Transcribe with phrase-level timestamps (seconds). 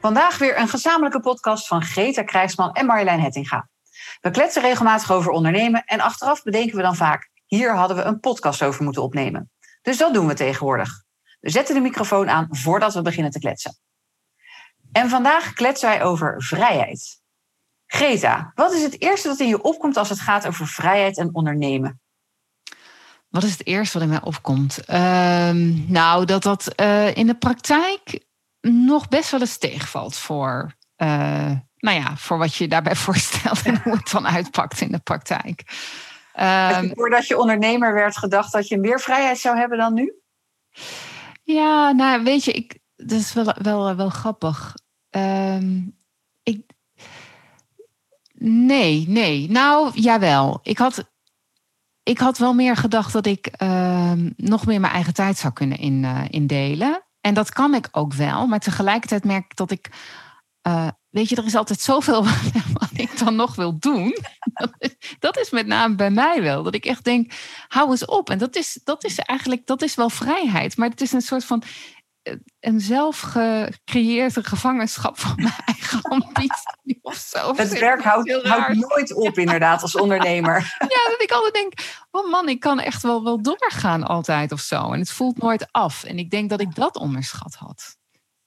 [0.00, 3.68] Vandaag weer een gezamenlijke podcast van Greta Krijgsman en Marjolein Hettinga.
[4.20, 8.20] We kletsen regelmatig over ondernemen en achteraf bedenken we dan vaak: hier hadden we een
[8.20, 9.50] podcast over moeten opnemen.
[9.82, 11.02] Dus dat doen we tegenwoordig.
[11.40, 13.76] We zetten de microfoon aan voordat we beginnen te kletsen.
[14.92, 17.20] En vandaag kletsen wij over vrijheid.
[17.86, 21.34] Greta, wat is het eerste dat in je opkomt als het gaat over vrijheid en
[21.34, 22.00] ondernemen?
[23.28, 24.84] Wat is het eerste wat in mij opkomt?
[24.84, 28.28] Ehm, nou, dat dat eh, in de praktijk
[28.60, 33.80] nog best wel eens tegenvalt voor, uh, nou ja, voor wat je daarbij voorstelt en
[33.82, 35.62] hoe het dan uitpakt in de praktijk.
[36.40, 40.14] Um, voordat je ondernemer werd gedacht dat je meer vrijheid zou hebben dan nu?
[41.42, 44.74] Ja, nou weet je, ik, dat is wel, wel, wel grappig.
[45.10, 45.98] Um,
[46.42, 46.62] ik,
[48.34, 49.50] nee, nee.
[49.50, 50.60] Nou, jawel.
[50.62, 51.10] Ik had,
[52.02, 55.78] ik had wel meer gedacht dat ik uh, nog meer mijn eigen tijd zou kunnen
[55.78, 57.04] in, uh, indelen.
[57.20, 59.88] En dat kan ik ook wel, maar tegelijkertijd merk ik dat ik.
[60.68, 62.24] Uh, weet je, er is altijd zoveel
[62.80, 64.16] wat ik dan nog wil doen.
[65.18, 66.62] Dat is met name bij mij wel.
[66.62, 67.32] Dat ik echt denk,
[67.68, 68.30] hou eens op.
[68.30, 70.76] En dat is, dat is eigenlijk, dat is wel vrijheid.
[70.76, 71.62] Maar het is een soort van
[72.60, 77.54] een zelf gecreëerde gevangenschap van mijn eigen ambitie of zo.
[77.56, 80.58] Het werk houdt, houdt, nooit op, inderdaad, als ondernemer.
[80.78, 81.72] Ja, dat ik altijd denk,
[82.10, 84.92] oh man, ik kan echt wel, wel doorgaan altijd of zo.
[84.92, 86.04] En het voelt nooit af.
[86.04, 87.98] En ik denk dat ik dat onderschat had.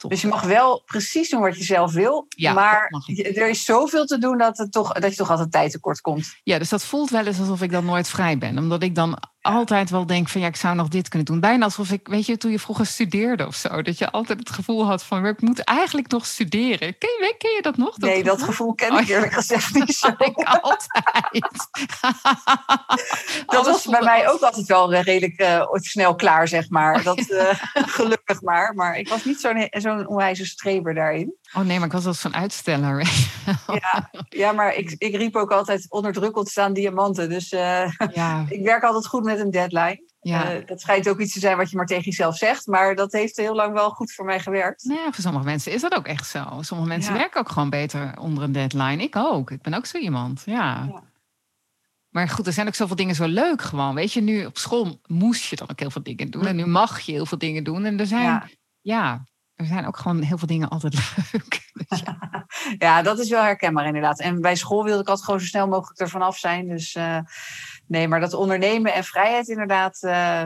[0.07, 2.25] Dus je mag wel precies doen wat je zelf wil.
[2.29, 5.71] Ja, maar er is zoveel te doen dat, het toch, dat je toch altijd tijd
[5.71, 6.39] tekort komt.
[6.43, 8.57] Ja, dus dat voelt wel eens alsof ik dan nooit vrij ben.
[8.57, 11.39] Omdat ik dan altijd wel denk van ja, ik zou nog dit kunnen doen.
[11.39, 13.81] Bijna alsof ik, weet je, toen je vroeger studeerde of zo.
[13.81, 16.97] Dat je altijd het gevoel had van ik moet eigenlijk nog studeren.
[16.97, 17.95] Ken je, ken je dat nog?
[17.95, 20.07] Dat nee, dat gevoel ken ik eerlijk gezegd niet zo.
[20.07, 20.87] ik altijd.
[23.45, 27.03] dat was bij mij ook altijd wel redelijk uh, snel klaar, zeg maar.
[27.03, 27.49] Dat, uh,
[27.97, 28.73] gelukkig maar.
[28.73, 31.33] Maar ik was niet zo'n zo'n onwijze streber daarin.
[31.53, 33.07] Oh nee, maar ik was als zo'n uitsteller.
[33.67, 37.29] ja, ja, maar ik, ik riep ook altijd onder druk staan diamanten.
[37.29, 38.45] Dus uh, ja.
[38.49, 40.11] ik werk altijd goed met een deadline.
[40.21, 40.55] Ja.
[40.55, 42.67] Uh, dat schijnt ook iets te zijn wat je maar tegen jezelf zegt.
[42.67, 44.83] Maar dat heeft heel lang wel goed voor mij gewerkt.
[44.83, 46.57] Ja, voor sommige mensen is dat ook echt zo.
[46.61, 49.03] Sommige mensen werken ook gewoon beter onder een deadline.
[49.03, 49.51] Ik ook.
[49.51, 50.41] Ik ben ook zo iemand.
[50.45, 50.87] Ja.
[50.91, 51.03] ja.
[52.09, 53.95] Maar goed, er zijn ook zoveel dingen zo leuk gewoon.
[53.95, 56.45] Weet je, nu op school moest je dan ook heel veel dingen doen.
[56.45, 57.85] En nu mag je heel veel dingen doen.
[57.85, 58.43] En er zijn,
[58.81, 60.93] ja er zijn ook gewoon heel veel dingen altijd
[61.31, 61.71] leuk.
[62.05, 62.45] Ja.
[62.77, 63.01] ja.
[63.01, 64.19] dat is wel herkenbaar inderdaad.
[64.19, 66.67] En bij school wilde ik altijd gewoon zo snel mogelijk ervan af zijn.
[66.67, 67.19] Dus uh,
[67.87, 70.01] nee, maar dat ondernemen en vrijheid inderdaad.
[70.01, 70.43] Uh,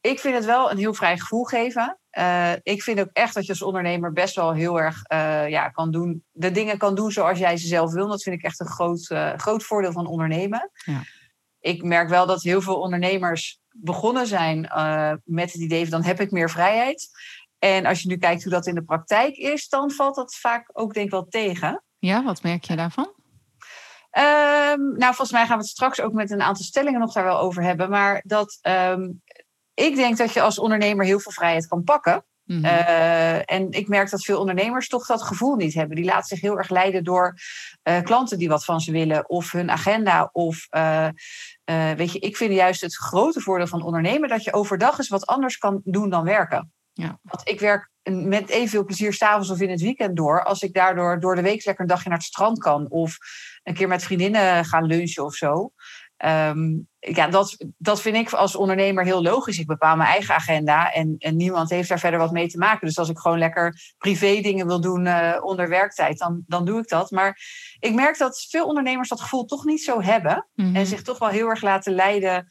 [0.00, 1.98] ik vind het wel een heel vrij gevoel geven.
[2.18, 5.02] Uh, ik vind ook echt dat je als ondernemer best wel heel erg
[5.48, 6.24] ja, kan doen.
[6.32, 8.08] De dingen kan doen zoals jij ze zelf wil.
[8.08, 10.70] Dat vind ik echt een groot, groot voordeel van ondernemen.
[10.84, 11.02] Ja.
[11.60, 14.60] Ik merk wel dat heel veel ondernemers begonnen zijn
[15.24, 17.08] met het idee van dan heb ik meer vrijheid.
[17.58, 20.70] En als je nu kijkt hoe dat in de praktijk is, dan valt dat vaak
[20.72, 21.82] ook denk ik wel tegen.
[21.98, 23.12] Ja, wat merk je daarvan?
[24.18, 27.24] Um, nou, volgens mij gaan we het straks ook met een aantal stellingen nog daar
[27.24, 27.90] wel over hebben.
[27.90, 29.22] Maar dat um,
[29.74, 32.24] ik denk dat je als ondernemer heel veel vrijheid kan pakken.
[32.44, 32.64] Mm -hmm.
[32.64, 35.96] uh, en ik merk dat veel ondernemers toch dat gevoel niet hebben.
[35.96, 37.34] Die laten zich heel erg leiden door
[37.88, 40.28] uh, klanten die wat van ze willen, of hun agenda.
[40.32, 41.08] Of uh,
[41.96, 45.26] weet je, ik vind juist het grote voordeel van ondernemen dat je overdag eens wat
[45.26, 46.72] anders kan doen dan werken.
[46.98, 47.18] Ja.
[47.22, 50.44] Want ik werk met evenveel plezier s'avonds of in het weekend door.
[50.44, 52.90] Als ik daardoor door de week lekker een dagje naar het strand kan.
[52.90, 53.16] Of
[53.62, 55.72] een keer met vriendinnen gaan lunchen of zo.
[56.24, 59.58] Um, ja, dat, dat vind ik als ondernemer heel logisch.
[59.58, 62.86] Ik bepaal mijn eigen agenda en, en niemand heeft daar verder wat mee te maken.
[62.86, 66.80] Dus als ik gewoon lekker privé dingen wil doen uh, onder werktijd, dan, dan doe
[66.80, 67.10] ik dat.
[67.10, 67.40] Maar
[67.78, 70.46] ik merk dat veel ondernemers dat gevoel toch niet zo hebben.
[70.54, 70.76] Mm -hmm.
[70.76, 72.46] En zich toch wel heel erg laten leiden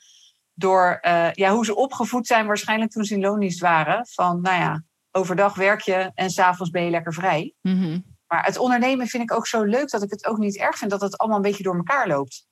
[0.57, 4.07] door uh, ja, hoe ze opgevoed zijn, waarschijnlijk toen ze in loondienst waren.
[4.07, 7.53] Van nou ja, overdag werk je en s'avonds ben je lekker vrij.
[7.61, 8.15] Mm -hmm.
[8.27, 10.91] Maar het ondernemen vind ik ook zo leuk dat ik het ook niet erg vind
[10.91, 12.46] dat het allemaal een beetje door elkaar loopt.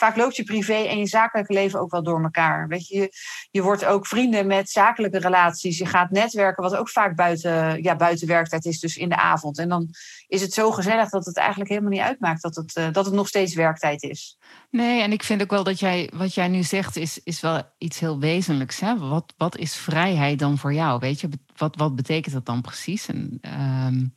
[0.00, 2.68] Vaak loopt je privé en je zakelijke leven ook wel door elkaar.
[2.68, 3.12] Weet je,
[3.50, 5.78] je, wordt ook vrienden met zakelijke relaties.
[5.78, 9.58] Je gaat netwerken, wat ook vaak buiten, ja, buiten werktijd is, dus in de avond.
[9.58, 9.88] En dan
[10.26, 13.14] is het zo gezellig dat het eigenlijk helemaal niet uitmaakt dat het, uh, dat het
[13.14, 14.38] nog steeds werktijd is.
[14.70, 17.62] Nee, en ik vind ook wel dat jij, wat jij nu zegt, is, is wel
[17.78, 18.80] iets heel wezenlijks.
[18.80, 18.98] Hè?
[18.98, 20.98] Wat, wat is vrijheid dan voor jou?
[20.98, 23.06] Weet je, wat, wat betekent dat dan precies?
[23.06, 23.40] En,
[23.86, 24.14] um,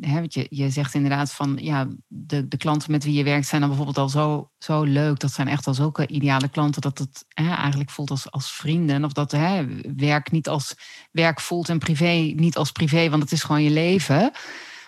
[0.00, 3.60] hè, je, je zegt inderdaad van ja, de, de klanten met wie je werkt zijn
[3.60, 5.18] dan bijvoorbeeld al zo, zo leuk.
[5.18, 9.04] Dat zijn echt al zulke ideale klanten dat het hè, eigenlijk voelt als, als vrienden.
[9.04, 9.66] Of dat hè,
[9.96, 10.74] werk niet als
[11.12, 14.32] werk voelt en privé niet als privé, want het is gewoon je leven.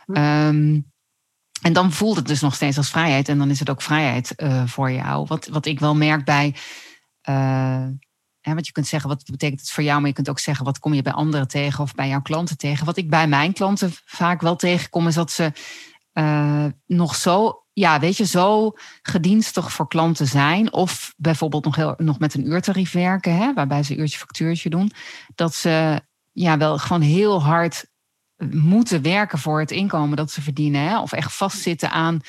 [0.07, 0.81] Ehm,
[1.63, 3.29] en dan voelt het dus nog steeds als vrijheid.
[3.29, 5.27] En dan is het ook vrijheid uh, voor jou.
[5.27, 6.55] Wat, wat ik wel merk bij.
[7.29, 7.87] Uh,
[8.43, 9.99] hè, want je kunt zeggen, wat betekent het voor jou?
[9.99, 12.57] Maar je kunt ook zeggen, wat kom je bij anderen tegen of bij jouw klanten
[12.57, 12.87] tegen?
[12.87, 15.53] Wat ik bij mijn klanten vaak wel tegenkom, is dat ze
[16.13, 18.73] uh, nog zo, ja, weet je, zo
[19.03, 20.73] gedienstig voor klanten zijn.
[20.73, 24.93] Of bijvoorbeeld nog, heel, nog met een uurtarief werken, hè, waarbij ze uurtje factuurtje doen.
[25.35, 26.03] Dat ze
[26.33, 27.91] ja, wel gewoon heel hard
[28.51, 30.81] moeten werken voor het inkomen dat ze verdienen.
[30.81, 31.01] Hè?
[31.01, 32.21] Of echt vastzitten aan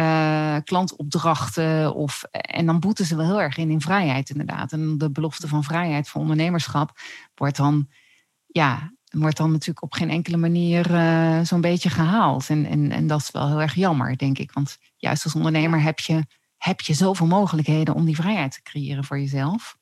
[0.00, 1.94] uh, klantopdrachten.
[1.94, 4.72] Of, en dan boeten ze wel heel erg in in vrijheid, inderdaad.
[4.72, 6.98] En de belofte van vrijheid voor ondernemerschap
[7.34, 7.88] wordt dan,
[8.46, 12.48] ja, wordt dan natuurlijk op geen enkele manier uh, zo'n beetje gehaald.
[12.48, 14.52] En, en, en dat is wel heel erg jammer, denk ik.
[14.52, 16.26] Want juist als ondernemer heb je,
[16.56, 19.76] heb je zoveel mogelijkheden om die vrijheid te creëren voor jezelf.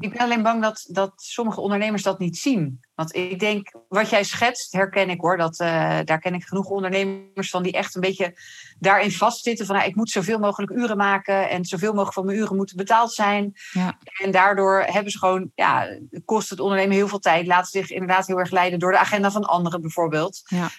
[0.00, 2.80] Ik ben alleen bang dat, dat sommige ondernemers dat niet zien.
[2.94, 5.36] Want ik denk, wat jij schetst, herken ik hoor.
[5.36, 8.38] Dat, uh, daar ken ik genoeg ondernemers van die echt een beetje
[8.78, 9.66] daarin vastzitten.
[9.66, 11.50] Van nou, ik moet zoveel mogelijk uren maken.
[11.50, 13.52] En zoveel mogelijk van mijn uren moeten betaald zijn.
[13.72, 13.98] Ja.
[14.22, 17.46] En daardoor hebben ze gewoon, ja, kost het ondernemen heel veel tijd.
[17.46, 20.42] Laten zich inderdaad heel erg leiden door de agenda van anderen bijvoorbeeld.
[20.44, 20.70] Ja.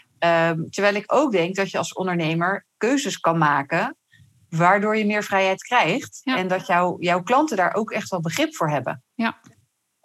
[0.49, 3.97] Um, terwijl ik ook denk dat je als ondernemer keuzes kan maken
[4.55, 6.21] waardoor je meer vrijheid krijgt.
[6.23, 9.03] En dat jouw jouw klanten daar ook echt wel begrip voor hebben.
[9.13, 9.39] Ja.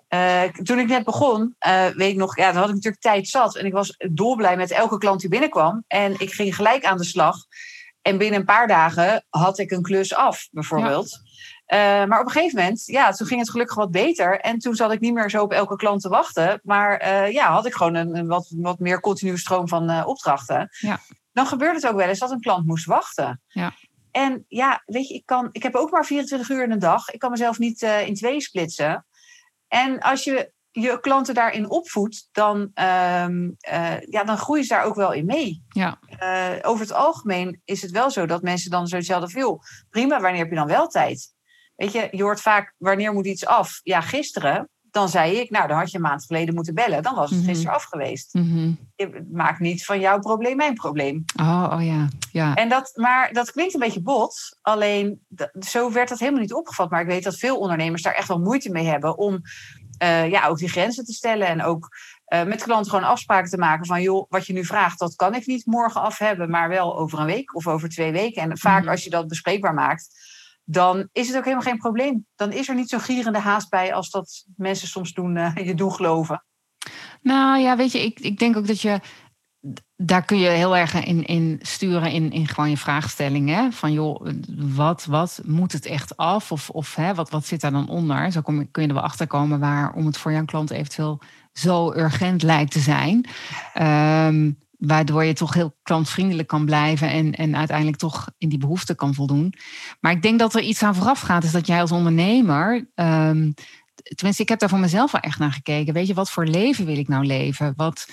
[0.08, 3.28] Uh, toen ik net begon, uh, weet ik nog, ja, dan had ik natuurlijk tijd
[3.28, 3.56] zat.
[3.56, 5.84] En ik was dolblij met elke klant die binnenkwam.
[5.86, 7.36] En ik ging gelijk aan de slag.
[8.02, 11.20] En binnen een paar dagen had ik een klus af, bijvoorbeeld.
[11.66, 12.02] Ja.
[12.02, 14.40] Uh, maar op een gegeven moment, ja, toen ging het gelukkig wat beter.
[14.40, 16.60] En toen zat ik niet meer zo op elke klant te wachten.
[16.62, 20.68] Maar ja, had ik gewoon een, een, wat, wat meer continue stroom van opdrachten.
[20.70, 21.00] Ja.
[21.32, 23.42] Dan gebeurde het ook wel eens dat een klant moest wachten.
[23.46, 23.72] Ja.
[24.18, 27.08] En ja, weet je, ik, kan, ik heb ook maar 24 uur in een dag.
[27.08, 29.06] Ik kan mezelf niet uh, in twee splitsen.
[29.68, 34.84] En als je je klanten daarin opvoedt, dan, um, uh, ja, dan groeien ze daar
[34.84, 35.62] ook wel in mee.
[35.68, 35.98] Ja.
[36.22, 39.62] Uh, over het algemeen is het wel zo dat mensen dan zoiets hadden veel.
[39.90, 41.34] Prima, wanneer heb je dan wel tijd?
[41.76, 43.80] Weet je, je hoort vaak, wanneer moet iets af?
[43.82, 47.02] Ja, gisteren dan zei ik, nou, dan had je een maand geleden moeten bellen.
[47.02, 47.48] Dan was het mhm.
[47.48, 48.34] gisteren af geweest.
[48.34, 51.24] Mm Je maakt niet van jouw probleem mijn probleem.
[51.40, 52.08] Oh, oh ja.
[52.32, 52.54] ja.
[52.54, 54.58] En dat, maar dat klinkt een beetje bot.
[54.62, 55.20] Alleen,
[55.60, 56.90] zo werd dat helemaal niet opgevat.
[56.90, 59.42] Maar ik weet dat veel ondernemers daar echt wel moeite mee hebben om
[60.02, 61.46] uh, ja, ook die grenzen te stellen.
[61.46, 61.88] En ook
[62.28, 65.34] uh, met klanten gewoon afspraken te maken van, joh, wat je nu vraagt, dat kan
[65.34, 68.42] ik niet morgen af hebben, maar wel over een week of over twee weken.
[68.42, 68.90] En vaak mhm.
[68.90, 70.08] als je dat bespreekbaar maakt,
[70.70, 72.26] dan is het ook helemaal geen probleem.
[72.36, 75.74] Dan is er niet zo'n gierende haast bij als dat mensen soms doen, uh, je
[75.74, 76.44] doen geloven.
[77.22, 79.00] Nou ja, weet je, ik, ik denk ook dat je.
[79.96, 83.72] Daar kun je heel erg in, in sturen in, in gewoon je vraagstellingen.
[83.72, 84.26] Van joh,
[84.56, 86.52] wat, wat moet het echt af?
[86.52, 88.32] Of, of hè, wat, wat zit daar dan onder?
[88.32, 91.20] Zo kom, kun je er wel achter komen waarom het voor jouw klant eventueel
[91.52, 93.26] zo urgent lijkt te zijn.
[94.34, 98.94] Um, waardoor je toch heel klantvriendelijk kan blijven en, en uiteindelijk toch in die behoefte
[98.94, 99.54] kan voldoen.
[100.00, 103.54] Maar ik denk dat er iets aan vooraf gaat, is dat jij als ondernemer, um,
[104.14, 105.94] tenminste, ik heb daar voor mezelf wel echt naar gekeken.
[105.94, 107.72] Weet je, wat voor leven wil ik nou leven?
[107.76, 108.08] Wat,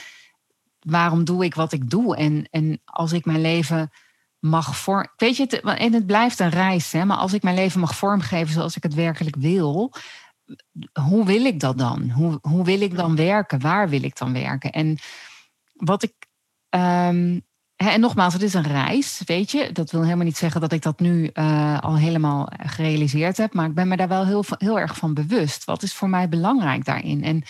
[0.80, 2.16] waarom doe ik wat ik doe?
[2.16, 3.92] En, en als ik mijn leven
[4.40, 5.08] mag vorm.
[5.16, 7.96] Weet je, het, en het blijft een reis, hè, maar als ik mijn leven mag
[7.96, 9.94] vormgeven zoals ik het werkelijk wil,
[11.02, 12.10] hoe wil ik dat dan?
[12.10, 13.60] Hoe, hoe wil ik dan werken?
[13.60, 14.72] Waar wil ik dan werken?
[14.72, 14.98] En
[15.74, 16.14] wat ik
[16.76, 17.42] Um,
[17.76, 19.72] en nogmaals, het is een reis, weet je.
[19.72, 23.54] Dat wil helemaal niet zeggen dat ik dat nu uh, al helemaal gerealiseerd heb.
[23.54, 25.66] Maar ik ben me daar wel heel, heel erg van bewust.
[25.66, 27.24] Wat is voor mij belangrijk daarin?
[27.24, 27.44] En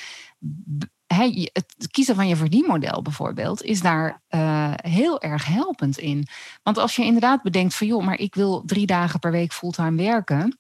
[1.08, 6.28] he, het kiezen van je verdienmodel bijvoorbeeld is daar uh, heel erg helpend in.
[6.64, 10.04] Want als je inderdaad bedenkt van joh, maar ik wil drie dagen per week fulltime
[10.04, 10.60] werken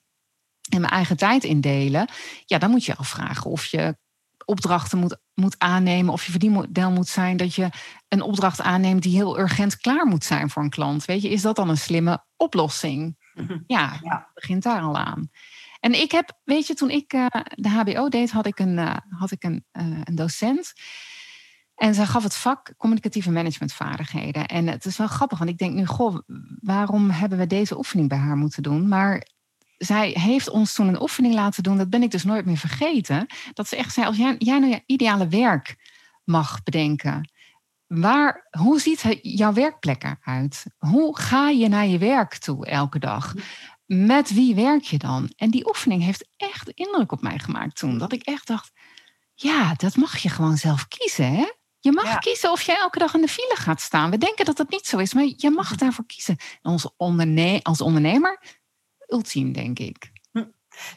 [0.69, 2.07] en mijn eigen tijd indelen,
[2.45, 3.97] ja, dan moet je afvragen of je
[4.45, 7.69] opdrachten moet, moet aannemen of je verdienmodel moet zijn dat je
[8.07, 11.05] een opdracht aanneemt die heel urgent klaar moet zijn voor een klant.
[11.05, 13.15] Weet je, is dat dan een slimme oplossing?
[13.67, 14.29] Ja, ja.
[14.33, 15.29] begint daar al aan.
[15.79, 18.95] En ik heb, weet je, toen ik uh, de HBO deed, had ik een, uh,
[19.09, 20.73] had ik een, uh, een docent.
[21.75, 24.45] En zij gaf het vak communicatieve managementvaardigheden.
[24.45, 26.17] En het is wel grappig, want ik denk nu, goh,
[26.59, 28.87] waarom hebben we deze oefening bij haar moeten doen?
[28.87, 29.27] Maar
[29.77, 33.25] zij heeft ons toen een oefening laten doen, dat ben ik dus nooit meer vergeten.
[33.53, 35.75] Dat ze echt zei, als jij, jij nou je ideale werk
[36.23, 37.29] mag bedenken,
[37.87, 40.65] waar, hoe ziet jouw werkplek eruit?
[40.77, 43.33] Hoe ga je naar je werk toe elke dag?
[43.85, 45.31] Met wie werk je dan?
[45.35, 47.97] En die oefening heeft echt indruk op mij gemaakt toen.
[47.97, 48.71] Dat ik echt dacht,
[49.33, 51.35] ja, dat mag je gewoon zelf kiezen.
[51.35, 51.45] Hè?
[51.79, 54.09] Je mag kiezen of jij elke dag in de file gaat staan.
[54.09, 56.37] We denken dat dat niet zo is, maar je mag daarvoor kiezen.
[56.61, 58.41] Als, onderne als ondernemer,
[59.07, 60.11] ultiem, denk ik.
[60.31, 60.43] Hm.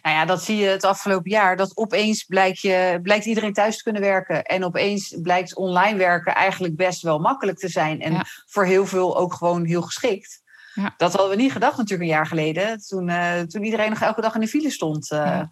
[0.03, 1.57] Nou ja, dat zie je het afgelopen jaar.
[1.57, 4.45] Dat opeens blijkt, je, blijkt iedereen thuis te kunnen werken.
[4.45, 8.01] En opeens blijkt online werken eigenlijk best wel makkelijk te zijn.
[8.01, 10.43] En voor heel veel ook gewoon heel geschikt.
[10.75, 10.95] Ja.
[10.97, 12.79] Dat hadden we niet gedacht natuurlijk een jaar geleden.
[12.79, 15.11] Toen, uh, toen iedereen nog elke dag in de file stond.
[15.13, 15.43] Uh,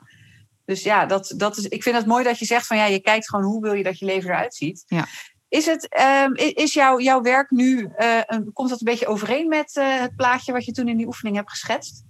[0.65, 3.01] dus ja, dat, dat is, ik vind het mooi dat je zegt van ja, je
[3.01, 4.85] kijkt gewoon hoe wil je dat je leven eruit ziet.
[4.87, 5.07] Ja.
[5.49, 8.21] Is, het, um, is jouw, jouw werk nu, uh,
[8.53, 11.51] komt dat een beetje overeen met het plaatje wat je toen in die oefening hebt
[11.51, 12.05] geschetst?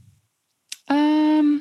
[0.86, 1.60] Um,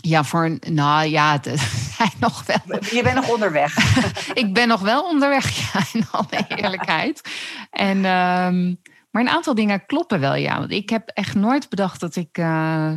[0.00, 2.84] ja, voor, nou ja, zijn nog wel.
[2.90, 3.76] Je bent nog onderweg.
[4.42, 7.20] ik ben nog wel onderweg, ja, in alle eerlijkheid.
[7.70, 10.58] En, um, maar een aantal dingen kloppen wel, ja.
[10.58, 12.38] Want ik heb echt nooit bedacht dat ik.
[12.38, 12.92] Uh,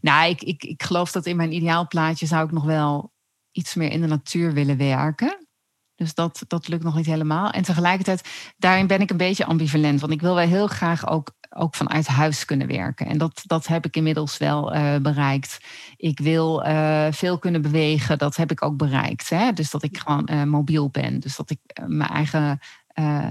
[0.00, 3.12] nou, ik, ik, ik geloof dat in mijn ideaalplaatje zou ik nog wel
[3.52, 5.46] iets meer in de natuur willen werken.
[5.94, 7.50] Dus dat, dat lukt nog niet helemaal.
[7.50, 10.00] En tegelijkertijd, daarin ben ik een beetje ambivalent.
[10.00, 13.06] Want ik wil wel heel graag ook, ook vanuit huis kunnen werken.
[13.06, 15.60] En dat, dat heb ik inmiddels wel uh, bereikt.
[15.96, 18.18] Ik wil uh, veel kunnen bewegen.
[18.18, 19.28] Dat heb ik ook bereikt.
[19.28, 19.52] Hè?
[19.52, 21.20] Dus dat ik gewoon uh, mobiel ben.
[21.20, 22.60] Dus dat ik mijn eigen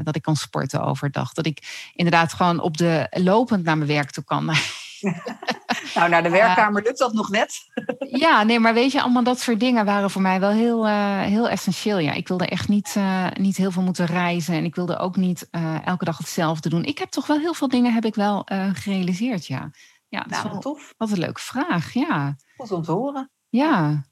[0.03, 1.34] dat ik kan sporten overdag.
[1.34, 4.46] Dat ik inderdaad gewoon op de lopend naar mijn werk toe kan.
[5.95, 7.69] nou, naar de werkkamer lukt dat nog net.
[8.25, 11.21] ja, nee, maar weet je, allemaal dat soort dingen waren voor mij wel heel, uh,
[11.21, 11.97] heel essentieel.
[11.97, 14.53] Ja, ik wilde echt niet, uh, niet heel veel moeten reizen.
[14.53, 15.49] En ik wilde ook niet
[15.85, 16.83] elke dag hetzelfde doen.
[16.83, 19.71] Ik heb toch wel heel veel dingen heb ik wel gerealiseerd, ja.
[20.07, 20.93] Ja, dat nou, is wel, tof.
[20.97, 22.35] Wat een leuke vraag, ja.
[22.57, 23.31] Goed om te horen.
[23.49, 24.03] Ja,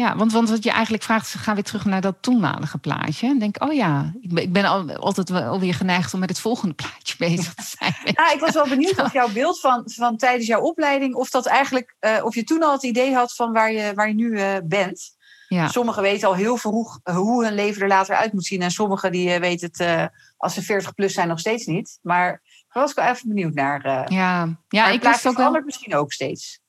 [0.00, 3.26] ja, want, want wat je eigenlijk vraagt, gaan weer terug naar dat toenmalige plaatje.
[3.26, 6.28] En denk, oh ja, ik ben, ik ben al, altijd wel weer geneigd om met
[6.28, 7.94] het volgende plaatje bezig te zijn.
[8.04, 11.46] Ja, ik was wel benieuwd of jouw beeld van, van tijdens jouw opleiding, of dat
[11.46, 14.30] eigenlijk, uh, of je toen al het idee had van waar je, waar je nu
[14.30, 15.18] uh, bent.
[15.48, 15.68] Ja.
[15.68, 18.62] Sommigen weten al heel vroeg hoe hun leven er later uit moet zien.
[18.62, 21.98] En sommigen die uh, weten het als ze 40 plus zijn nog steeds niet.
[22.02, 22.30] Maar
[22.68, 24.12] daar was ik wel even benieuwd naar.
[24.12, 25.60] ja, ja ik wist ook wel...
[25.64, 26.59] misschien ook steeds.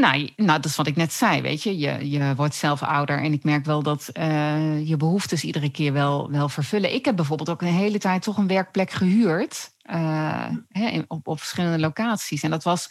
[0.00, 1.78] Nou, nou, dat is wat ik net zei, weet je.
[1.78, 5.92] Je, je wordt zelf ouder en ik merk wel dat uh, je behoeftes iedere keer
[5.92, 6.94] wel, wel vervullen.
[6.94, 11.38] Ik heb bijvoorbeeld ook een hele tijd toch een werkplek gehuurd uh, hè, op, op
[11.38, 12.42] verschillende locaties.
[12.42, 12.90] En dat was,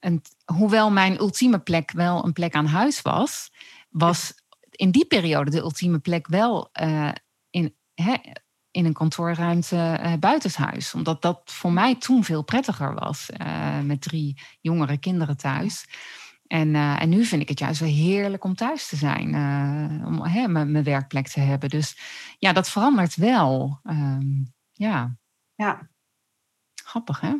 [0.00, 3.50] een, hoewel mijn ultieme plek wel een plek aan huis was,
[3.90, 4.32] was
[4.70, 7.10] in die periode de ultieme plek wel uh,
[7.50, 8.14] in, hè,
[8.70, 10.94] in een kantoorruimte uh, buitenshuis.
[10.94, 13.28] Omdat dat voor mij toen veel prettiger was.
[13.84, 15.86] Met drie jongere kinderen thuis.
[16.50, 20.06] En, uh, en nu vind ik het juist wel heerlijk om thuis te zijn, uh,
[20.06, 21.68] om hè, mijn werkplek te hebben.
[21.68, 21.98] Dus
[22.38, 23.80] ja, dat verandert wel.
[23.84, 25.16] Um, ja.
[25.54, 25.88] ja.
[26.84, 27.34] Grappig, hè?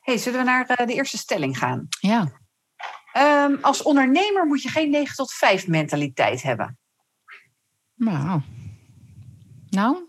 [0.00, 1.88] hey, zullen we naar uh, de eerste stelling gaan?
[2.00, 2.32] Ja.
[3.46, 6.78] Um, als ondernemer moet je geen 9 tot 5 mentaliteit hebben.
[7.94, 8.40] Nou.
[9.68, 10.08] Nou,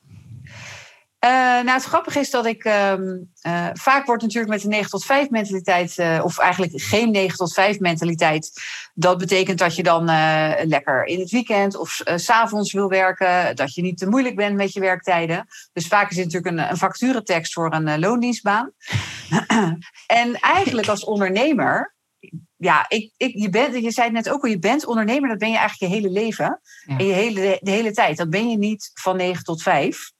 [1.26, 2.66] uh, nou, het grappige is dat ik.
[2.66, 5.98] Um, uh, vaak wordt natuurlijk met de 9 tot 5 mentaliteit.
[5.98, 8.52] Uh, of eigenlijk geen 9 tot 5 mentaliteit.
[8.94, 10.06] Dat betekent dat je dan
[10.68, 13.56] lekker in het weekend of s s'avonds wil werken.
[13.56, 15.48] Dat je niet te moeilijk bent met je werktijden.
[15.74, 18.72] Dus vaak is het natuurlijk een, een facturentekst voor een loondienstbaan.
[20.08, 21.96] en eigenlijk als ondernemer.
[22.58, 25.38] Ja, ik, ik, je, bent, je zei het net ook al, je bent ondernemer, dat
[25.38, 26.62] ben je eigenlijk je hele leven.
[26.86, 26.98] Ja.
[26.98, 28.18] En je hele, de hele tijd.
[28.18, 30.12] Dat ben je niet van 9 tot 5.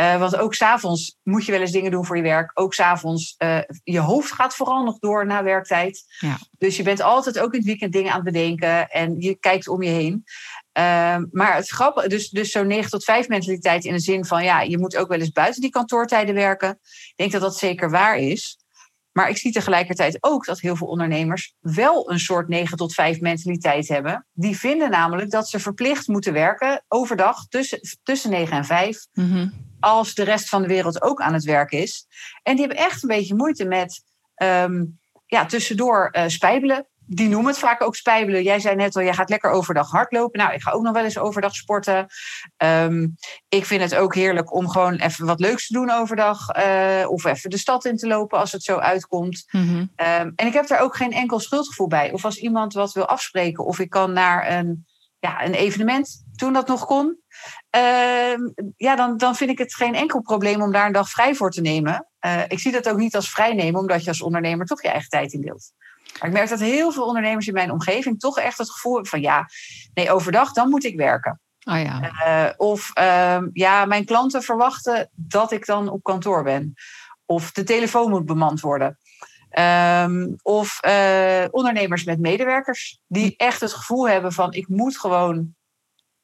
[0.00, 2.50] Uh, want ook s'avonds moet je wel eens dingen doen voor je werk.
[2.54, 6.04] Ook s'avonds, uh, je hoofd gaat vooral nog door na werktijd.
[6.18, 6.38] Ja.
[6.58, 8.88] Dus je bent altijd ook in het weekend dingen aan het bedenken.
[8.88, 10.24] En je kijkt om je heen.
[10.78, 14.44] Uh, maar het grappige, dus, dus zo'n 9 tot 5 mentaliteit in de zin van...
[14.44, 16.70] ja, je moet ook wel eens buiten die kantoortijden werken.
[16.80, 18.58] Ik denk dat dat zeker waar is.
[19.12, 23.20] Maar ik zie tegelijkertijd ook dat heel veel ondernemers wel een soort 9 tot 5
[23.20, 24.26] mentaliteit hebben.
[24.32, 29.06] Die vinden namelijk dat ze verplicht moeten werken overdag tussen, tussen 9 en 5.
[29.12, 32.06] Mm -hmm als de rest van de wereld ook aan het werk is.
[32.42, 34.02] En die hebben echt een beetje moeite met
[34.42, 36.86] um, ja, tussendoor uh, spijbelen.
[37.08, 38.42] Die noemen het vaak ook spijbelen.
[38.42, 40.38] Jij zei net al, jij gaat lekker overdag hardlopen.
[40.38, 42.06] Nou, ik ga ook nog wel eens overdag sporten.
[42.56, 43.14] Um,
[43.48, 46.56] ik vind het ook heerlijk om gewoon even wat leuks te doen overdag.
[46.56, 49.44] Uh, of even de stad in te lopen als het zo uitkomt.
[49.50, 49.78] Mm -hmm.
[49.78, 52.12] um, en ik heb daar ook geen enkel schuldgevoel bij.
[52.12, 53.64] Of als iemand wat wil afspreken.
[53.64, 54.86] Of ik kan naar een,
[55.26, 57.18] ja, een evenement toen dat nog kon.
[57.76, 58.36] Uh,
[58.76, 61.50] ja, dan, dan vind ik het geen enkel probleem om daar een dag vrij voor
[61.50, 62.06] te nemen.
[62.26, 65.08] Uh, ik zie dat ook niet als vrijnemen, omdat je als ondernemer toch je eigen
[65.08, 65.72] tijd indeelt.
[66.20, 69.10] Maar ik merk dat heel veel ondernemers in mijn omgeving toch echt het gevoel hebben
[69.10, 69.48] van ja,
[69.94, 71.40] nee, overdag dan moet ik werken.
[71.64, 72.12] Oh ja.
[72.26, 76.74] Uh, of ehm, ja, mijn klanten verwachten dat ik dan op kantoor ben.
[77.24, 78.98] Of de telefoon moet bemand worden.
[79.58, 85.54] Um, of uh, ondernemers met medewerkers die echt het gevoel hebben van ik moet gewoon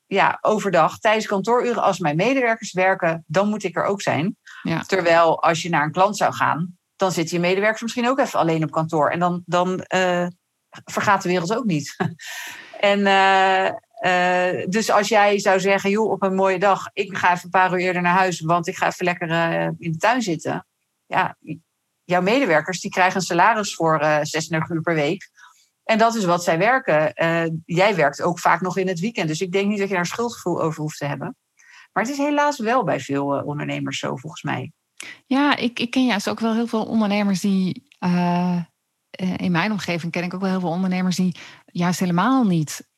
[0.07, 4.37] ja, overdag tijdens kantooruren, als mijn medewerkers werken, dan moet ik er ook zijn.
[4.63, 4.81] Ja.
[4.81, 8.39] Terwijl als je naar een klant zou gaan, dan zitten je medewerkers misschien ook even
[8.39, 9.11] alleen op kantoor.
[9.11, 10.27] En dan, dan uh,
[10.85, 11.97] vergaat de wereld ook niet.
[12.81, 17.45] en uh, dus als jij zou zeggen, joh, op een mooie dag, ik ga even
[17.45, 19.31] een paar uur eerder naar huis, want ik ga even lekker
[19.79, 20.67] in de tuin zitten.
[21.07, 21.37] Ja,
[22.05, 25.31] jouw medewerkers die krijgen een salaris voor 36 uur per week.
[25.85, 27.13] En dat is wat zij werken.
[27.15, 29.29] Uh, jij werkt ook vaak nog in het weekend.
[29.29, 31.37] Dus ik denk niet dat je daar schuldgevoel over hoeft te hebben.
[31.93, 34.73] Maar het is helaas wel bij veel uh, ondernemers zo, volgens mij.
[35.27, 37.89] Ja, ik, ik ken juist ook wel heel veel ondernemers die.
[38.01, 38.61] Uh,
[39.37, 42.89] in mijn omgeving ken ik ook wel heel veel ondernemers die juist helemaal niet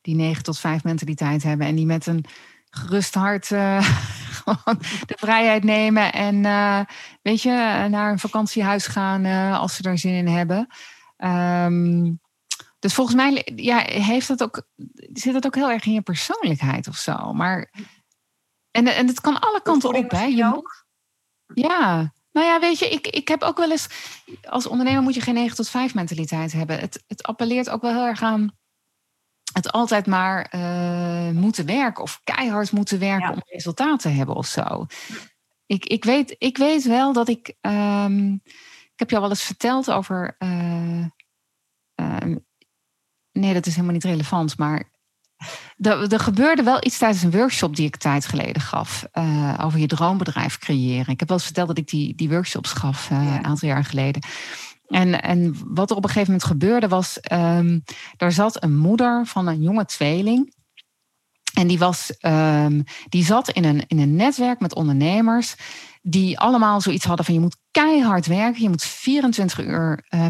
[0.00, 1.66] die 9 tot 5 mentaliteit hebben.
[1.66, 2.24] En die met een
[2.70, 3.46] gerust hart
[4.40, 6.12] gewoon de vrijheid nemen.
[6.12, 6.42] En
[7.22, 10.66] weet je, naar een vakantiehuis gaan als ze er zin in hebben.
[11.18, 12.20] Um,
[12.80, 14.62] dus volgens mij ja, heeft dat ook,
[15.12, 17.32] zit dat ook heel erg in je persoonlijkheid of zo.
[17.32, 17.70] Maar,
[18.70, 20.10] en, en het kan alle kanten op.
[20.10, 20.24] Hè?
[20.24, 20.86] Je ook?
[21.54, 23.86] Ja, nou ja, weet je, ik, ik heb ook wel eens.
[24.42, 26.78] Als ondernemer moet je geen 9 tot 5 mentaliteit hebben.
[26.78, 28.58] Het, het appelleert ook wel heel erg aan
[29.52, 34.46] het altijd maar uh, moeten werken of keihard moeten werken om resultaat te hebben of
[34.46, 34.86] zo.
[35.66, 37.54] Ik, ik, weet, ik weet wel dat ik.
[37.60, 38.42] Um,
[38.92, 40.36] ik heb jou wel eens verteld over.
[40.38, 41.04] Uh,
[42.00, 42.36] uh,
[43.32, 44.98] nee, dat is helemaal niet relevant, maar.
[45.76, 49.06] Er, er, gebeurde wel iets tijdens een workshop die ik tijd geleden gaf.
[49.12, 51.12] Uh, over je droombedrijf creëren.
[51.12, 54.22] Ik heb wel eens verteld dat ik die, die workshops gaf een aantal jaar geleden.
[54.90, 57.18] En, en wat er op een gegeven moment gebeurde was.
[57.32, 57.82] Um,
[58.16, 60.54] er zat een moeder van een jonge tweeling.
[61.54, 65.54] En die, was, um, die zat in een, in een netwerk met ondernemers
[66.02, 68.62] die allemaal zoiets hadden van je moet keihard werken.
[68.62, 70.26] Je moet 24 uur, uh,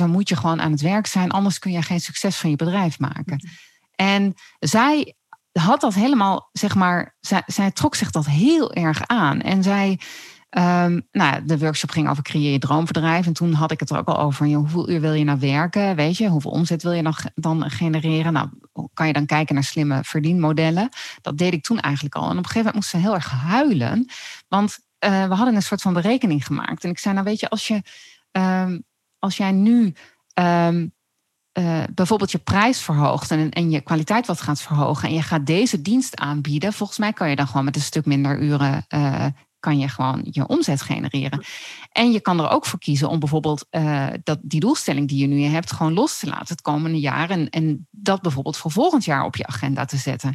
[0.00, 1.30] 24-7 moet je gewoon aan het werk zijn.
[1.30, 3.36] Anders kun je geen succes van je bedrijf maken.
[3.36, 3.46] Mhm.
[3.94, 5.14] En zij
[5.52, 9.40] had dat helemaal, zeg maar, zij, zij trok zich dat heel erg aan.
[9.40, 10.00] En zij,
[10.58, 13.26] um, nou, de workshop ging over creëer je droombedrijf.
[13.26, 14.46] En toen had ik het er ook al over.
[14.46, 15.96] Joh, hoeveel uur wil je nou werken?
[15.96, 18.32] Weet je, hoeveel omzet wil je dan genereren?
[18.32, 18.48] Nou,
[18.94, 20.88] kan je dan kijken naar slimme verdienmodellen?
[21.20, 22.22] Dat deed ik toen eigenlijk al.
[22.22, 24.06] En op een gegeven moment moest ze heel erg huilen.
[24.48, 26.84] Want uh, we hadden een soort van berekening gemaakt.
[26.84, 27.82] En ik zei, nou weet je, als, je,
[28.32, 28.84] um,
[29.18, 29.94] als jij nu
[30.34, 30.92] um,
[31.58, 35.46] uh, bijvoorbeeld je prijs verhoogt en, en je kwaliteit wat gaat verhogen en je gaat
[35.46, 39.26] deze dienst aanbieden, volgens mij kan je dan gewoon met een stuk minder uren uh,
[39.64, 41.44] kan je gewoon je omzet genereren.
[41.92, 45.26] En je kan er ook voor kiezen om bijvoorbeeld uh, dat, die doelstelling die je
[45.26, 47.30] nu hebt gewoon los te laten het komende jaar.
[47.30, 50.34] En, en dat bijvoorbeeld voor volgend jaar op je agenda te zetten.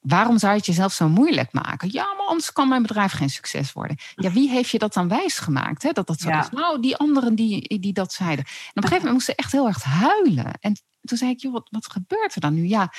[0.00, 1.88] Waarom zou je het jezelf zo moeilijk maken?
[1.92, 3.96] Ja, maar anders kan mijn bedrijf geen succes worden.
[4.14, 5.82] Ja, wie heeft je dat dan wijsgemaakt?
[5.82, 5.92] Hè?
[5.92, 6.40] Dat dat zo ja.
[6.40, 6.50] is.
[6.50, 8.44] Nou, die anderen die, die dat zeiden.
[8.44, 10.52] En op een gegeven moment moest ze echt heel erg huilen.
[10.60, 12.66] En toen zei ik, joh, wat, wat gebeurt er dan nu?
[12.66, 12.92] Ja,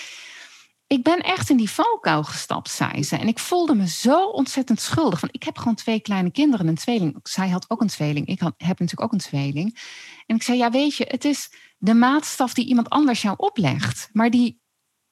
[0.92, 3.16] ik ben echt in die valkuil gestapt, zei ze.
[3.16, 5.22] En ik voelde me zo ontzettend schuldig.
[5.22, 7.20] Want ik heb gewoon twee kleine kinderen, een tweeling.
[7.24, 8.28] Zij had ook een tweeling.
[8.28, 9.80] Ik had, heb natuurlijk ook een tweeling.
[10.26, 14.10] En ik zei, ja, weet je, het is de maatstaf die iemand anders jou oplegt.
[14.14, 14.62] Maar die,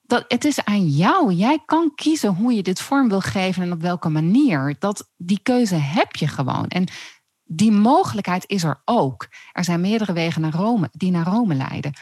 [0.02, 1.32] dat, het is aan jou.
[1.32, 4.76] Jij kan kiezen hoe je dit vorm wil geven en op welke manier.
[4.78, 6.66] Dat, die keuze heb je gewoon.
[6.68, 6.86] En
[7.44, 9.28] die mogelijkheid is er ook.
[9.52, 11.92] Er zijn meerdere wegen naar Rome, die naar Rome leiden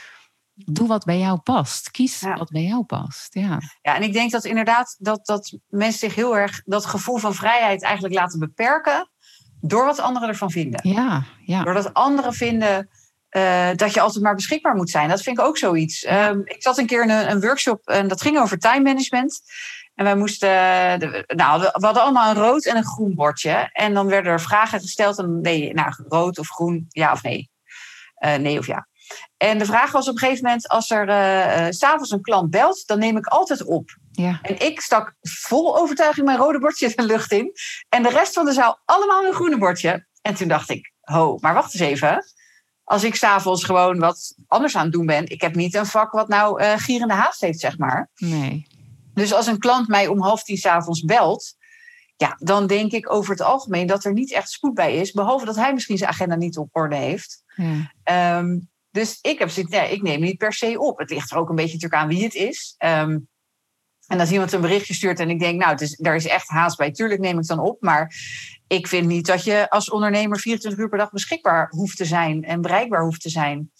[0.64, 1.90] doe wat bij jou past.
[1.90, 3.34] Kies wat bij jou past.
[3.34, 3.60] Ja.
[3.82, 7.34] ja, en ik denk dat inderdaad dat, dat mensen zich heel erg dat gevoel van
[7.34, 9.10] vrijheid eigenlijk laten beperken
[9.60, 10.88] door wat anderen ervan vinden.
[10.88, 11.62] Ja, ja.
[11.62, 12.88] Doordat anderen vinden
[13.30, 15.08] uh, dat je altijd maar beschikbaar moet zijn.
[15.08, 16.06] Dat vind ik ook zoiets.
[16.06, 19.40] Um, ik zat een keer in een, een, workshop en dat ging over time management.
[19.94, 20.48] En wij moesten,
[21.00, 23.70] de, nou, we hadden allemaal een rood en een groen bordje.
[23.72, 27.50] En dan werden er vragen gesteld en nee, nou, rood of groen, ja of nee.
[28.24, 28.86] Uh, nee of ja.
[29.36, 32.50] En de vraag was op een gegeven moment, als er uh, uh, s'avonds een klant
[32.50, 33.96] belt, dan neem ik altijd op.
[34.12, 34.38] Ja.
[34.42, 37.52] En ik stak vol overtuiging mijn rode bordje de lucht in.
[37.88, 40.06] En de rest van de zaal allemaal een groene bordje.
[40.22, 42.24] En toen dacht ik, ho, maar wacht eens even.
[42.84, 45.26] Als ik s'avonds gewoon wat anders aan het doen ben.
[45.26, 48.10] Ik heb niet een vak wat nou uh, gierende haast heeft, zeg maar.
[48.14, 48.66] Nee.
[49.14, 51.56] Dus als een klant mij om half tien s'avonds belt.
[52.16, 55.12] Ja, dan denk ik over het algemeen dat er niet echt spoed bij is.
[55.12, 57.42] Behalve dat hij misschien zijn agenda niet op orde heeft.
[58.04, 58.38] Ja.
[58.38, 60.98] Um, dus ik heb zoiets, nee, ik neem niet per se op.
[60.98, 62.74] Het ligt er ook een beetje natuurlijk aan wie het is.
[62.78, 63.28] Um,
[64.08, 66.48] en als iemand een berichtje stuurt en ik denk, nou, het is, daar is echt
[66.48, 67.82] haast bij, tuurlijk neem ik dan op.
[67.82, 68.14] Maar
[68.66, 72.44] ik vind niet dat je als ondernemer 24 uur per dag beschikbaar hoeft te zijn
[72.44, 73.70] en bereikbaar hoeft te zijn.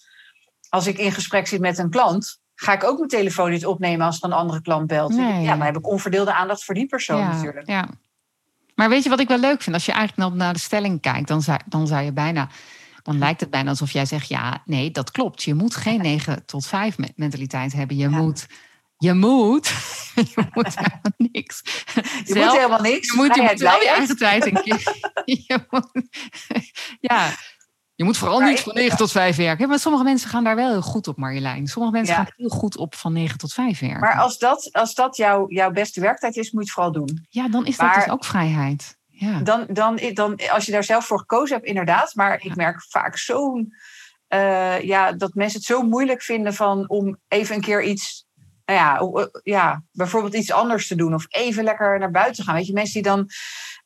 [0.69, 4.07] Als ik in gesprek zit met een klant, ga ik ook mijn telefoon niet opnemen
[4.07, 5.13] als er een andere klant belt.
[5.13, 5.43] Nee.
[5.43, 7.69] Ja, dan heb ik onverdeelde aandacht voor die persoon ja, natuurlijk.
[7.69, 7.89] Ja.
[8.75, 9.77] Maar weet je wat ik wel leuk vind?
[9.77, 12.49] Als je eigenlijk naar de stelling kijkt, dan zou, dan zou je bijna
[13.03, 15.43] dan lijkt het bijna alsof jij zegt: ja, nee, dat klopt.
[15.43, 17.97] Je moet geen 9 tot 5 mentaliteit hebben.
[17.97, 18.47] Je moet
[18.99, 19.67] je moet.
[20.35, 21.63] je moet helemaal niks.
[22.25, 23.13] Je moet helemaal niks.
[23.13, 24.83] Je moet, je moet wel je eigen tijd een keer.
[25.47, 25.91] je moet,
[27.01, 27.31] ja,
[27.95, 29.69] je moet vooral niet van 9 tot 5 werken.
[29.69, 31.67] Maar sommige mensen gaan daar wel heel goed op, Marjolein.
[31.67, 34.01] Sommige mensen gaan heel goed op van 9 tot 5 werken.
[34.01, 37.27] Maar als dat, als dat jouw, jouw beste werktijd is, moet je het vooral doen.
[37.29, 38.98] Ja, dan is dat dus ook vrijheid.
[39.21, 39.41] Ja.
[39.41, 42.15] Dan, dan, dan, als je daar zelf voor gekozen hebt, inderdaad.
[42.15, 43.75] Maar ik merk vaak zo'n.
[44.29, 48.27] Uh, ja, dat mensen het zo moeilijk vinden van om even een keer iets.
[48.65, 51.15] Nou ja, eh, ja, bijvoorbeeld iets anders te doen.
[51.15, 52.55] Of even lekker naar buiten gaan.
[52.55, 53.29] Weet je, mensen die dan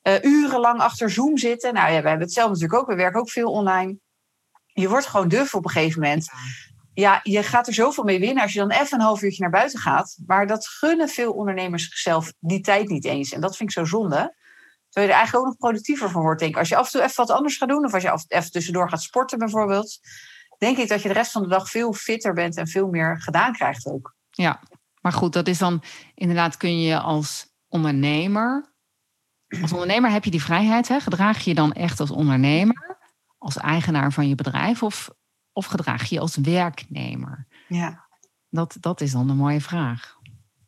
[0.03, 1.75] uh, urenlang achter Zoom zitten.
[1.75, 2.87] Nou ja, we hebben het zelf natuurlijk ook.
[2.87, 3.97] We werken ook veel online.
[4.67, 6.29] Je wordt gewoon duf op een gegeven moment.
[6.95, 9.51] Ja, je gaat er zoveel mee winnen als je dan even een half uurtje naar
[9.51, 10.17] buiten gaat.
[10.27, 13.33] Maar dat gunnen veel ondernemers zichzelf die tijd niet eens.
[13.33, 14.35] En dat vind ik zo zonde.
[14.93, 16.59] Terwijl je er eigenlijk ook nog productiever van wordt, denk ik.
[16.59, 18.51] Als je af en toe even wat anders gaat doen, of als je af, even
[18.51, 20.01] tussendoor gaat sporten bijvoorbeeld,
[20.59, 23.21] denk ik dat je de rest van de dag veel fitter bent en veel meer
[23.21, 24.15] gedaan krijgt ook.
[24.31, 24.61] Ja,
[25.01, 25.83] maar goed, dat is dan
[26.15, 28.75] inderdaad kun je als ondernemer.
[29.63, 31.01] Als ondernemer heb je die vrijheid, hè?
[31.01, 32.97] gedraag je je dan echt als ondernemer,
[33.39, 35.11] als eigenaar van je bedrijf, of,
[35.53, 37.47] of gedraag je je als werknemer?
[37.69, 38.07] Ja.
[38.49, 40.17] Dat, dat is dan een mooie vraag.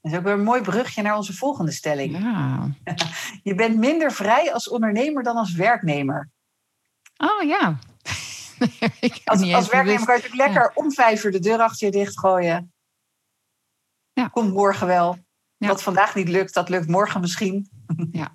[0.05, 2.19] Dat is ook weer een mooi brugje naar onze volgende stelling.
[2.19, 2.69] Ja.
[3.43, 6.31] Je bent minder vrij als ondernemer dan als werknemer.
[7.17, 7.79] Oh ja.
[9.25, 12.73] als, als werknemer kan je natuurlijk lekker om vijf uur de deur achter je dichtgooien.
[14.13, 14.29] Ja.
[14.29, 15.19] Komt morgen wel.
[15.57, 17.69] Wat vandaag niet lukt, dat lukt morgen misschien.
[18.13, 18.31] ja.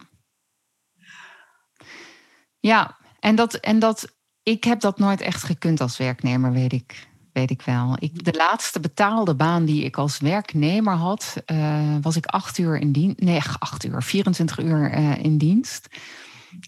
[2.60, 7.09] Ja, en dat, en dat, ik heb dat nooit echt gekund als werknemer, weet ik
[7.34, 7.96] weet ik wel.
[8.00, 12.78] Ik, de laatste betaalde baan die ik als werknemer had, uh, was ik acht uur
[12.78, 13.20] in dienst.
[13.20, 15.88] Nee, acht uur, 24 uur uh, in dienst.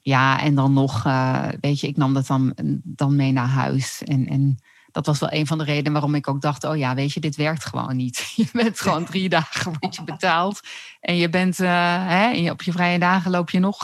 [0.01, 4.03] Ja, en dan nog, uh, weet je, ik nam dat dan, dan mee naar huis.
[4.03, 4.59] En, en
[4.91, 7.19] dat was wel een van de redenen waarom ik ook dacht: oh ja, weet je,
[7.19, 8.31] dit werkt gewoon niet.
[8.35, 10.59] Je bent gewoon drie dagen word je betaald.
[10.99, 13.77] En je bent hè, op je vrije dagen loop je nog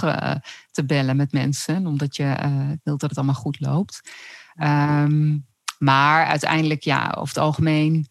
[0.72, 2.36] te bellen met mensen, omdat je
[2.84, 4.02] wilt dat het allemaal goed loopt.
[4.64, 5.46] Um,
[5.78, 8.08] maar uiteindelijk, ja, over het algemeen,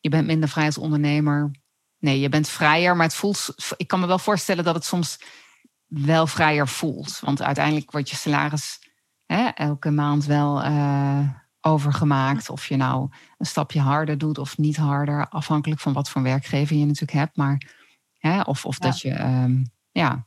[0.00, 1.50] je bent minder vrij als ondernemer.
[1.98, 3.54] Nee, je bent vrijer, maar het voelt.
[3.76, 5.18] Ik kan me wel voorstellen dat het soms
[5.86, 7.20] wel vrijer voelt.
[7.20, 8.78] Want uiteindelijk wordt je salaris
[9.26, 11.28] hè, elke maand wel uh,
[11.60, 12.50] overgemaakt.
[12.50, 15.28] Of je nou een stapje harder doet of niet harder.
[15.28, 17.36] Afhankelijk van wat voor werkgever je natuurlijk hebt.
[17.36, 17.62] Maar,
[18.18, 19.20] hè, of, of dat je.
[19.20, 20.26] Um, ja.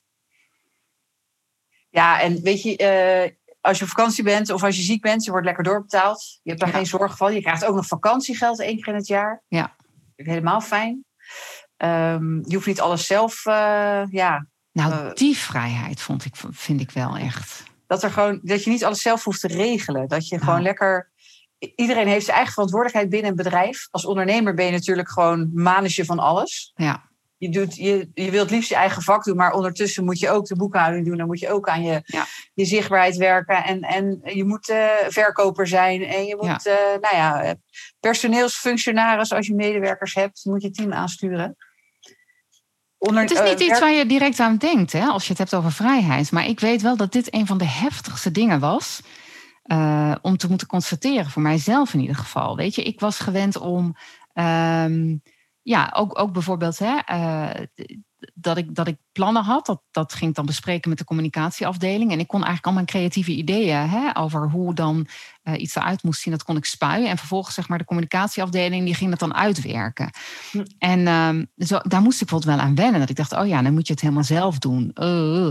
[1.89, 5.23] Ja, en weet je, uh, als je op vakantie bent of als je ziek bent,
[5.23, 6.39] je wordt lekker doorbetaald.
[6.43, 7.33] Je hebt daar geen zorg van.
[7.33, 9.43] Je krijgt ook nog vakantiegeld één keer in het jaar.
[9.47, 9.75] Ja.
[10.15, 11.05] Helemaal fijn.
[11.77, 14.47] Um, je hoeft niet alles zelf, uh, ja.
[14.71, 17.63] Nou, uh, die vrijheid vond ik, vind ik wel echt.
[17.87, 20.07] Dat, er gewoon, dat je niet alles zelf hoeft te regelen.
[20.07, 21.13] Dat je gewoon lekker...
[21.75, 23.87] Iedereen heeft zijn eigen verantwoordelijkheid binnen een bedrijf.
[23.91, 26.71] Als ondernemer ben je natuurlijk gewoon manager van alles.
[26.75, 30.29] Ja je, doet, je, je wilt liefst je eigen vak doen, maar ondertussen moet je
[30.29, 31.17] ook de boekhouding doen.
[31.17, 32.01] Dan moet je ook aan je,
[32.53, 33.63] je zichtbaarheid werken.
[33.63, 36.03] En, en je moet uh, verkoper zijn.
[36.03, 36.71] En je moet, ja.
[36.71, 37.55] Uh, nou ja,
[37.99, 41.55] personeelsfunctionaris, als je medewerkers hebt, moet je team aansturen.
[42.97, 45.37] Onder, het is niet uh, iets waar je direct aan denkt, hè, als je het
[45.37, 46.31] hebt over vrijheid.
[46.31, 49.01] Maar ik weet wel dat dit een van de heftigste dingen was.
[50.21, 52.55] om te moeten constateren, voor mijzelf in ieder geval.
[52.55, 53.95] Weet je, ik was gewend om.
[54.33, 55.21] Um,
[55.65, 57.65] ja, ook, ook bijvoorbeeld hè, uh,
[58.33, 59.65] dat, ik, dat ik plannen had.
[59.65, 62.11] Dat, dat ging ik dan bespreken met de communicatieafdeling.
[62.11, 65.07] En ik kon eigenlijk al mijn creatieve ideeën hè, over hoe dan
[65.43, 67.09] uh, iets eruit moest zien, dat kon ik spuien.
[67.09, 70.09] En vervolgens zeg maar de communicatieafdeling, die ging het dan uitwerken.
[70.51, 70.63] Hm.
[70.77, 72.99] En um, zo, daar moest ik bijvoorbeeld wel aan wennen.
[72.99, 74.91] Dat ik dacht, oh ja, dan moet je het helemaal zelf doen.
[74.95, 75.49] Uh,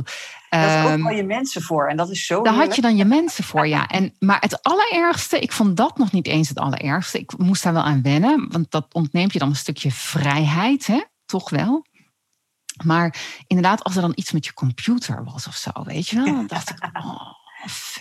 [0.61, 1.89] daar ook ehm, wel je mensen voor.
[1.89, 2.43] En dat is zo.
[2.43, 3.87] Daar had je dan je mensen voor, ja.
[3.87, 7.19] En, maar het allerergste, ik vond dat nog niet eens het allerergste.
[7.19, 11.03] Ik moest daar wel aan wennen, want dat ontneemt je dan een stukje vrijheid, hè?
[11.27, 11.87] toch wel.
[12.85, 16.25] Maar inderdaad, als er dan iets met je computer was of zo, weet je wel,
[16.25, 17.33] dan dacht ik, oh,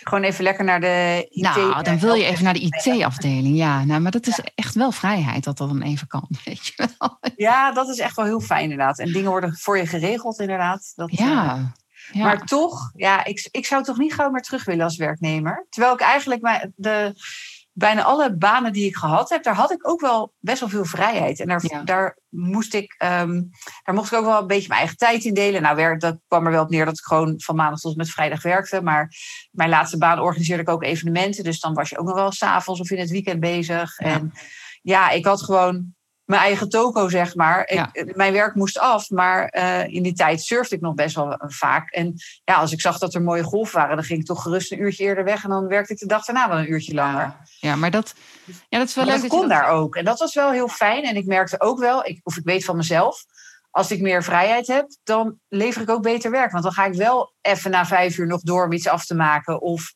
[0.03, 1.41] Gewoon even lekker naar de IT.
[1.41, 3.57] Nou, dan wil je even naar de IT-afdeling.
[3.57, 6.89] Ja, nou, maar dat is echt wel vrijheid dat dat dan even kan, weet je
[6.97, 7.17] wel.
[7.35, 8.99] Ja, dat is echt wel heel fijn inderdaad.
[8.99, 10.91] En dingen worden voor je geregeld inderdaad.
[10.95, 11.73] Dat, ja.
[12.11, 12.23] Ja.
[12.23, 15.65] Maar toch, ja, ik, ik zou toch niet gauw meer terug willen als werknemer.
[15.69, 17.13] Terwijl ik eigenlijk de,
[17.73, 20.85] bijna alle banen die ik gehad heb, daar had ik ook wel best wel veel
[20.85, 21.39] vrijheid.
[21.39, 23.49] En daar, daar moest ik, um,
[23.83, 25.61] daar mocht ik ook wel een beetje mijn eigen tijd in delen.
[25.61, 28.09] Nou, werk, dat kwam er wel op neer dat ik gewoon van maandag tot met
[28.09, 28.81] vrijdag werkte.
[28.81, 29.15] Maar
[29.51, 31.43] mijn laatste baan organiseerde ik ook evenementen.
[31.43, 33.97] Dus dan was je ook nog wel s'avonds of in het weekend bezig.
[33.97, 34.05] Ja.
[34.05, 34.33] En
[34.81, 35.93] ja, ik had gewoon
[36.25, 37.67] mijn eigen toko, zeg maar.
[37.67, 41.35] Ik, mijn werk moest af, maar eh, in die tijd surfde ik nog best wel
[41.47, 41.91] vaak.
[41.91, 44.71] En ja, als ik zag dat er mooie golven waren, dan ging ik toch gerust
[44.71, 45.43] een uurtje eerder weg.
[45.43, 47.35] En dan werkte ik de dag daarna wel een uurtje langer.
[47.59, 48.13] Ja, maar dat,
[48.69, 49.21] ja, dat is wel leuk.
[49.21, 49.95] Dat kon daar ook.
[49.95, 51.03] En dat was wel heel fijn.
[51.03, 53.25] En ik merkte ook wel, ik, of ik weet van mezelf,
[53.71, 56.51] als ik meer vrijheid heb, dan lever ik ook beter werk.
[56.51, 59.15] Want dan ga ik wel even na vijf uur nog door om iets af te
[59.15, 59.61] maken.
[59.61, 59.93] Of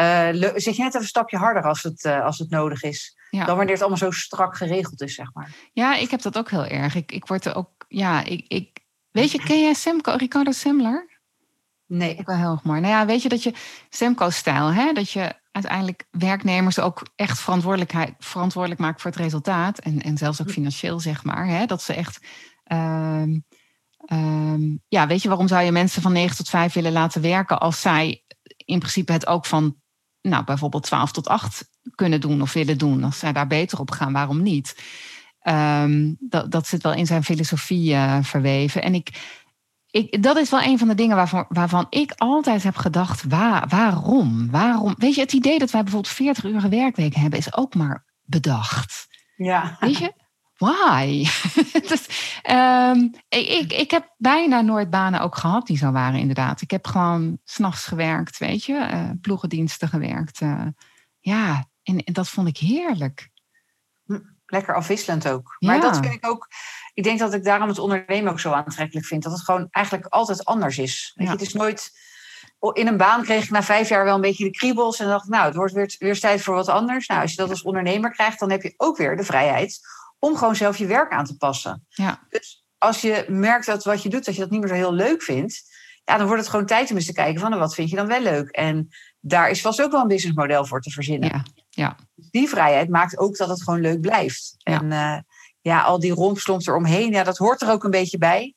[0.00, 3.16] uh, zit je net even een stapje harder als het, uh, als het nodig is.
[3.38, 5.54] Dan wanneer het allemaal zo strak geregeld is, zeg maar.
[5.72, 6.94] Ja, ik heb dat ook heel erg.
[6.94, 8.78] Ik, ik word er ook, ja, ik, ik
[9.10, 11.20] weet je, ken jij Semco, Ricardo Semler?
[11.86, 12.18] Nee.
[12.18, 12.80] Ook wel heel erg mooi.
[12.80, 13.54] Nou ja, weet je dat je
[13.88, 19.78] Semco-stijl, hè, dat je uiteindelijk werknemers ook echt verantwoordelijkheid, verantwoordelijk maakt voor het resultaat.
[19.78, 21.46] En, en zelfs ook financieel, zeg maar.
[21.46, 22.26] Hè, dat ze echt.
[22.72, 23.22] Uh,
[24.88, 27.80] ja, weet je, waarom zou je mensen van 9 tot 5 willen laten werken als
[27.80, 28.24] zij
[28.56, 29.76] in principe het ook van
[30.22, 33.04] nou, bijvoorbeeld 12 tot 8 kunnen doen of willen doen.
[33.04, 34.76] Als zij daar beter op gaan, waarom niet?
[35.42, 38.82] Um, dat, dat zit wel in zijn filosofie uh, verweven.
[38.82, 39.38] En ik,
[39.90, 43.68] ik, dat is wel een van de dingen waarvan, waarvan ik altijd heb gedacht: waar,
[43.68, 44.50] waarom?
[44.50, 44.94] waarom?
[44.98, 49.06] Weet je, het idee dat wij bijvoorbeeld 40 uur werkweek hebben, is ook maar bedacht.
[49.36, 49.76] Ja.
[49.80, 50.12] Weet je?
[50.56, 51.26] Why?
[51.88, 52.06] dus,
[52.50, 56.60] um, ik, ik heb bijna nooit banen ook gehad die zo waren, inderdaad.
[56.60, 60.40] Ik heb gewoon s'nachts gewerkt, weet je, uh, ploegendiensten gewerkt.
[60.40, 60.66] Uh,
[61.20, 63.30] ja, en, en, dat vond ik heerlijk.
[64.04, 65.56] Hm, lekker afwisselend ook.
[65.58, 66.48] Maar dat vind ik ook.
[66.94, 69.22] Ik denk dat ik daarom het ondernemen ook zo aantrekkelijk vind.
[69.22, 71.12] Dat het gewoon eigenlijk altijd anders is.
[71.14, 71.90] Weet je, het is nooit.
[72.72, 75.00] In een baan kreeg ik na vijf jaar wel een beetje de kriebels.
[75.00, 77.06] En dacht nou, het wordt weer, weer tijd voor wat anders.
[77.06, 79.80] Nou, als je dat als ondernemer krijgt, dan heb je ook weer de vrijheid
[80.18, 81.86] om gewoon zelf je werk aan te passen.
[81.88, 82.26] Ja.
[82.28, 84.92] Dus als je merkt dat wat je doet, dat je dat niet meer zo heel
[84.92, 85.62] leuk vindt,
[86.04, 87.96] ja, dan wordt het gewoon tijd om eens te kijken van nou, wat vind je
[87.96, 88.48] dan wel leuk.
[88.48, 88.88] En
[89.20, 91.28] daar is vast ook wel een businessmodel voor te verzinnen.
[91.28, 91.42] Ja.
[91.74, 91.96] Ja.
[92.14, 94.54] Die vrijheid maakt ook dat het gewoon leuk blijft.
[94.58, 94.80] Ja.
[94.80, 95.18] En uh,
[95.60, 98.54] ja, al die rompslomp eromheen, ja, dat hoort er ook een beetje bij.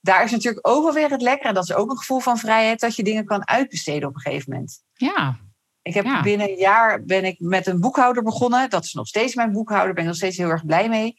[0.00, 1.48] Daar is natuurlijk ook wel weer het lekker.
[1.48, 4.20] En dat is ook een gevoel van vrijheid, dat je dingen kan uitbesteden op een
[4.20, 4.82] gegeven moment.
[4.92, 5.38] Ja,
[5.84, 8.70] ik heb binnen een jaar ben ik met een boekhouder begonnen.
[8.70, 9.86] Dat is nog steeds mijn boekhouder.
[9.86, 11.16] Daar ben ik nog steeds heel erg blij mee.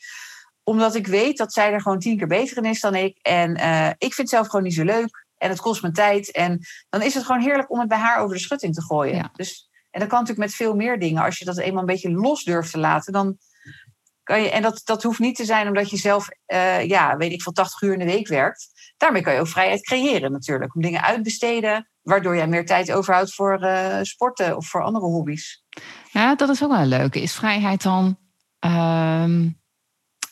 [0.63, 3.17] Omdat ik weet dat zij er gewoon tien keer beter in is dan ik.
[3.21, 5.25] En uh, ik vind het zelf gewoon niet zo leuk.
[5.38, 6.31] En het kost me tijd.
[6.31, 9.15] En dan is het gewoon heerlijk om het bij haar over de schutting te gooien.
[9.15, 9.29] Ja.
[9.34, 11.23] Dus, en dat kan natuurlijk met veel meer dingen.
[11.23, 13.38] Als je dat eenmaal een beetje los durft te laten, dan
[14.23, 14.49] kan je.
[14.49, 17.51] En dat, dat hoeft niet te zijn omdat je zelf, uh, ja, weet ik veel,
[17.51, 18.67] 80 uur in de week werkt.
[18.97, 20.75] Daarmee kan je ook vrijheid creëren natuurlijk.
[20.75, 25.63] Om dingen uitbesteden, waardoor jij meer tijd overhoudt voor uh, sporten of voor andere hobby's.
[26.12, 27.21] Ja, dat is ook wel een leuke.
[27.21, 28.17] Is vrijheid dan
[28.60, 29.60] um,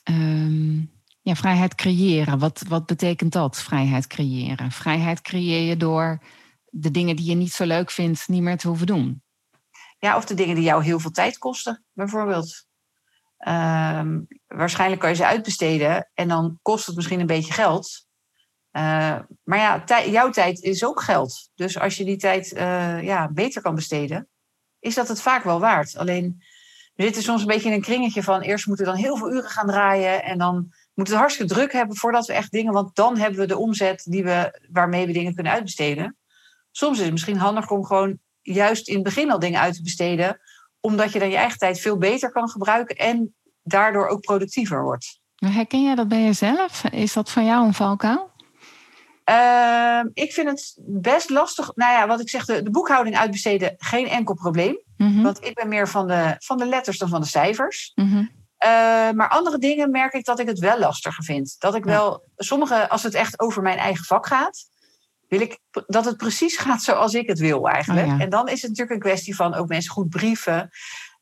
[0.09, 2.39] um, ja, vrijheid creëren?
[2.39, 4.71] Wat, wat betekent dat, vrijheid creëren?
[4.71, 6.21] Vrijheid creëer je door
[6.69, 9.22] de dingen die je niet zo leuk vindt niet meer te hoeven doen.
[10.03, 12.65] Ja, of de dingen die jou heel veel tijd kosten, bijvoorbeeld.
[13.47, 18.05] Um, waarschijnlijk kan je ze uitbesteden en dan kost het misschien een beetje geld.
[18.71, 21.49] Uh, maar ja, jouw tijd is ook geld.
[21.55, 24.29] Dus als je die tijd uh, ja, beter kan besteden,
[24.79, 25.97] is dat het vaak wel waard.
[25.97, 26.43] Alleen,
[26.93, 29.31] we zitten soms een beetje in een kringetje van eerst moeten we dan heel veel
[29.31, 32.73] uren gaan draaien en dan moeten we het hartstikke druk hebben voordat we echt dingen,
[32.73, 36.17] want dan hebben we de omzet die we, waarmee we dingen kunnen uitbesteden.
[36.71, 39.81] Soms is het misschien handig om gewoon juist in het begin al dingen uit te
[39.81, 40.39] besteden,
[40.79, 45.19] omdat je dan je eigen tijd veel beter kan gebruiken en daardoor ook productiever wordt.
[45.35, 46.83] Herken jij dat bij jezelf?
[46.83, 48.31] Is dat van jou een valkuil?
[49.29, 51.71] Uh, ik vind het best lastig.
[51.75, 54.81] Nou ja, wat ik zeg, de, de boekhouding uitbesteden, geen enkel probleem.
[54.97, 55.23] Mm-hmm.
[55.23, 57.91] Want ik ben meer van de, van de letters dan van de cijfers.
[57.95, 58.31] Mm-hmm.
[58.65, 58.69] Uh,
[59.11, 61.55] maar andere dingen merk ik dat ik het wel lastiger vind.
[61.59, 64.65] Dat ik wel, sommige, als het echt over mijn eigen vak gaat,
[65.37, 68.07] wil ik dat het precies gaat zoals ik het wil eigenlijk.
[68.07, 68.19] Oh, ja.
[68.19, 70.69] En dan is het natuurlijk een kwestie van ook mensen goed brieven.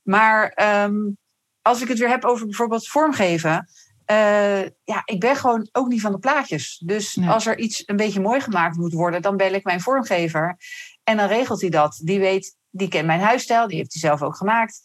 [0.01, 1.17] Maar um,
[1.61, 3.69] als ik het weer heb over bijvoorbeeld vormgeven.
[4.11, 6.81] Uh, ja, ik ben gewoon ook niet van de plaatjes.
[6.85, 7.29] Dus Nee.
[7.29, 10.57] als er iets een beetje mooi gemaakt moet worden, dan bel ik mijn vormgever.
[11.03, 11.99] En dan regelt hij dat.
[12.03, 14.81] Die weet, die kent mijn huisstijl, die heeft hij zelf ook gemaakt.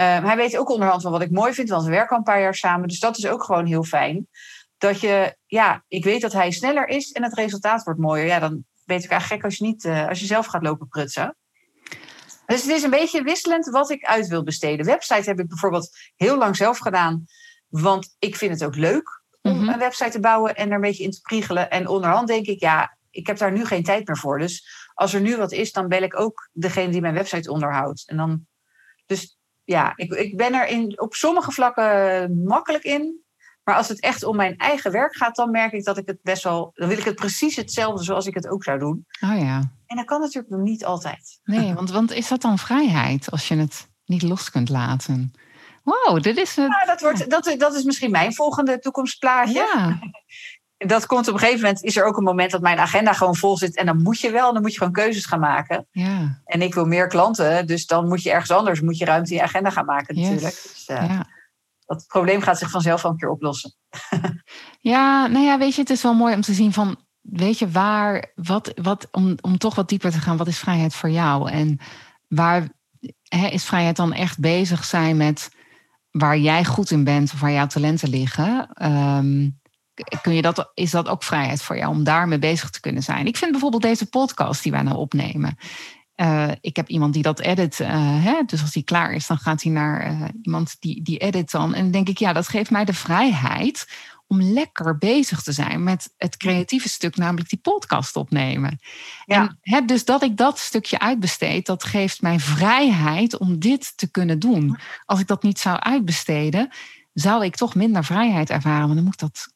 [0.00, 2.22] Uh, hij weet ook onderhand van wat ik mooi vind, want we werken al een
[2.22, 2.88] paar jaar samen.
[2.88, 4.28] Dus dat is ook gewoon heel fijn.
[4.80, 8.26] Dat je, ja, ik weet dat hij sneller is en het resultaat wordt mooier.
[8.26, 10.88] Ja, dan weet ik eigenlijk gek als je, niet, uh, als je zelf gaat lopen
[10.88, 11.36] prutsen.
[12.46, 14.86] Dus het is een beetje wisselend wat ik uit wil besteden.
[14.86, 17.24] Website heb ik bijvoorbeeld heel lang zelf gedaan.
[17.68, 19.68] Want ik vind het ook leuk om Mhm.
[19.68, 21.70] een website te bouwen en er een beetje in te priegelen.
[21.70, 24.38] En onderhand denk ik, ja, ik heb daar nu geen tijd meer voor.
[24.38, 28.08] Dus als er nu wat is, dan bel ik ook degene die mijn website onderhoudt.
[28.08, 28.46] En dan,
[29.06, 33.24] dus ja, ik, ik ben er in, op sommige vlakken makkelijk in.
[33.70, 36.18] Maar als het echt om mijn eigen werk gaat, dan merk ik dat ik het
[36.22, 36.70] best wel.
[36.74, 39.06] Dan wil ik het precies hetzelfde zoals ik het ook zou doen.
[39.20, 39.70] Oh ja.
[39.86, 41.40] En dat kan natuurlijk nog niet altijd.
[41.44, 45.32] Nee, want, want is dat dan vrijheid als je het niet los kunt laten?
[45.82, 46.56] Wow, dit is...
[46.56, 46.66] Het...
[46.66, 49.70] Ja, dat, wordt, dat, dat is misschien mijn volgende toekomstplaatje.
[49.74, 49.98] Ja.
[50.88, 53.36] dat komt op een gegeven moment, is er ook een moment dat mijn agenda gewoon
[53.36, 53.76] vol zit.
[53.76, 55.86] En dan moet je wel, dan moet je gewoon keuzes gaan maken.
[55.90, 56.40] Ja.
[56.44, 59.36] En ik wil meer klanten, dus dan moet je ergens anders, moet je ruimte in
[59.36, 60.62] je agenda gaan maken natuurlijk.
[60.62, 61.26] Dus, uh, ja.
[61.90, 63.74] Dat probleem gaat zich vanzelf een keer oplossen.
[64.92, 67.70] ja, nou ja, weet je, het is wel mooi om te zien van, weet je,
[67.70, 71.50] waar, wat, wat, om, om toch wat dieper te gaan, wat is vrijheid voor jou?
[71.50, 71.78] En
[72.28, 72.68] waar
[73.22, 75.50] hè, is vrijheid dan echt bezig zijn met
[76.10, 78.68] waar jij goed in bent of waar jouw talenten liggen?
[78.82, 79.60] Um,
[80.22, 83.26] kun je dat, is dat ook vrijheid voor jou om daarmee bezig te kunnen zijn?
[83.26, 85.56] Ik vind bijvoorbeeld deze podcast die wij nou opnemen.
[86.20, 87.78] Uh, ik heb iemand die dat edit.
[87.80, 87.88] Uh,
[88.24, 88.42] hè?
[88.46, 91.74] Dus als die klaar is, dan gaat hij naar uh, iemand die, die edit dan.
[91.74, 93.86] En dan denk ik, ja, dat geeft mij de vrijheid
[94.26, 98.80] om lekker bezig te zijn met het creatieve stuk, namelijk die podcast opnemen.
[99.24, 99.40] Ja.
[99.40, 104.10] En hè, dus dat ik dat stukje uitbesteed, dat geeft mij vrijheid om dit te
[104.10, 104.78] kunnen doen.
[105.04, 106.70] Als ik dat niet zou uitbesteden,
[107.12, 108.82] zou ik toch minder vrijheid ervaren.
[108.82, 109.52] Want dan moet ik dat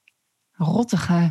[0.52, 1.30] rottige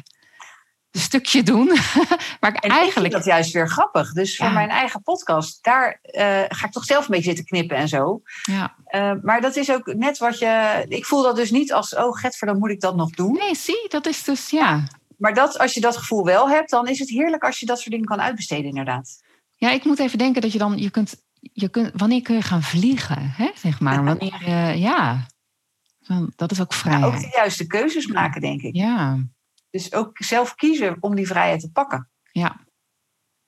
[1.00, 1.66] stukje doen.
[2.40, 2.96] maar ik en eigenlijk.
[2.96, 4.14] Ik vind dat juist weer grappig.
[4.14, 7.78] Dus voor mijn eigen podcast, daar uh, ga ik toch zelf een beetje zitten knippen
[7.78, 8.22] en zo.
[8.44, 8.76] Ja.
[8.88, 10.86] Uh, maar dat is ook net wat je.
[10.88, 13.34] Ik voel dat dus niet als, oh, Getver, dan moet ik dat nog doen.
[13.34, 14.84] Nee, zie, dat is dus, ja.
[15.18, 17.78] Maar dat, als je dat gevoel wel hebt, dan is het heerlijk als je dat
[17.78, 19.22] soort dingen kan uitbesteden, inderdaad.
[19.56, 22.42] Ja, ik moet even denken dat je dan, je kunt, je kunt wanneer kun je
[22.42, 24.04] gaan vliegen, hè, zeg maar.
[24.04, 25.26] Wanneer, uh, ja,
[26.36, 27.12] dat is ook vrijheid.
[27.12, 28.76] Ja, ook de juiste keuzes maken, denk ik.
[28.76, 29.20] Ja.
[29.74, 32.10] Dus ook zelf kiezen om die vrijheid te pakken.
[32.32, 32.60] Ja,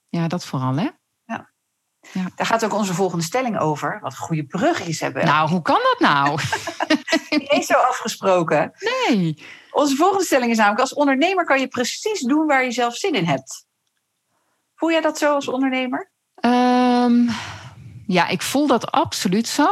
[0.08, 0.90] ja dat vooral, hè?
[1.24, 1.52] Ja.
[2.12, 2.32] ja.
[2.36, 4.00] Daar gaat ook onze volgende stelling over.
[4.02, 5.26] Wat goede brugjes hebben.
[5.26, 6.40] Nou, hoe kan dat nou?
[7.30, 8.74] Niet eens zo afgesproken.
[8.80, 9.46] Nee.
[9.72, 13.14] Onze volgende stelling is namelijk: als ondernemer kan je precies doen waar je zelf zin
[13.14, 13.66] in hebt.
[14.76, 16.12] Voel jij dat zo als ondernemer?
[16.42, 17.30] Um,
[18.08, 19.68] ja, ik voel dat absoluut zo.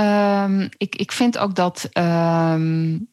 [0.00, 1.88] Um, ik, ik vind ook dat.
[1.92, 3.12] Um,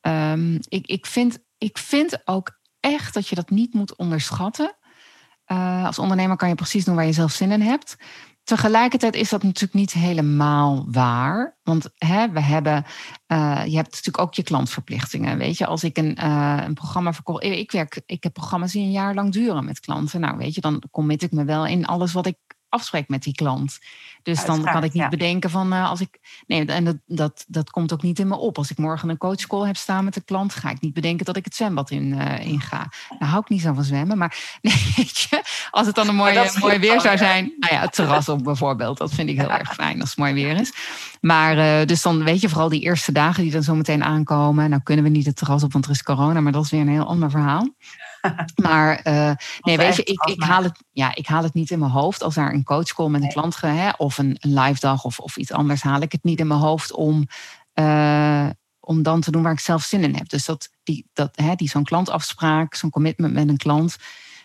[0.00, 4.76] um, ik, ik, vind, ik vind ook echt dat je dat niet moet onderschatten.
[5.46, 7.96] Uh, als ondernemer kan je precies doen waar je zelf zin in hebt.
[8.44, 11.58] Tegelijkertijd is dat natuurlijk niet helemaal waar.
[11.62, 12.84] Want hè, we hebben,
[13.32, 15.38] uh, je hebt natuurlijk ook je klantverplichtingen.
[15.38, 17.40] Weet je, als ik een, uh, een programma verkoop.
[17.40, 20.20] Ik, werk, ik heb programma's die een jaar lang duren met klanten.
[20.20, 22.36] Nou, weet je, dan commit ik me wel in alles wat ik
[22.72, 23.78] afspreek met die klant.
[24.22, 26.18] Dus dan kan ik niet bedenken van uh, als ik.
[26.46, 28.58] Nee, en dat, dat, dat komt ook niet in me op.
[28.58, 31.36] Als ik morgen een coachcall heb staan met de klant, ga ik niet bedenken dat
[31.36, 32.90] ik het zwembad in, uh, in ga.
[33.18, 34.18] Nou hou ik niet zo van zwemmen.
[34.18, 37.52] Maar nee, weet je, als het dan een mooi, mooi weer zou zijn.
[37.58, 38.98] Nou ja, het terras op bijvoorbeeld.
[38.98, 40.72] Dat vind ik heel erg fijn als het mooi weer is.
[41.20, 44.70] Maar uh, dus dan weet je vooral die eerste dagen die dan zo meteen aankomen.
[44.70, 46.80] Nou kunnen we niet het terras op, want er is corona, maar dat is weer
[46.80, 47.68] een heel ander verhaal.
[48.62, 51.78] Maar uh, nee, weet je, ik, ik, haal het, ja, ik haal het niet in
[51.78, 52.22] mijn hoofd.
[52.22, 55.18] Als daar een coach komt met een klant hè, of een, een live dag of,
[55.18, 57.26] of iets anders, haal ik het niet in mijn hoofd om,
[57.74, 58.48] uh,
[58.80, 60.28] om dan te doen waar ik zelf zin in heb.
[60.28, 63.96] Dus dat, die, dat, hè, die zo'n klantafspraak, zo'n commitment met een klant,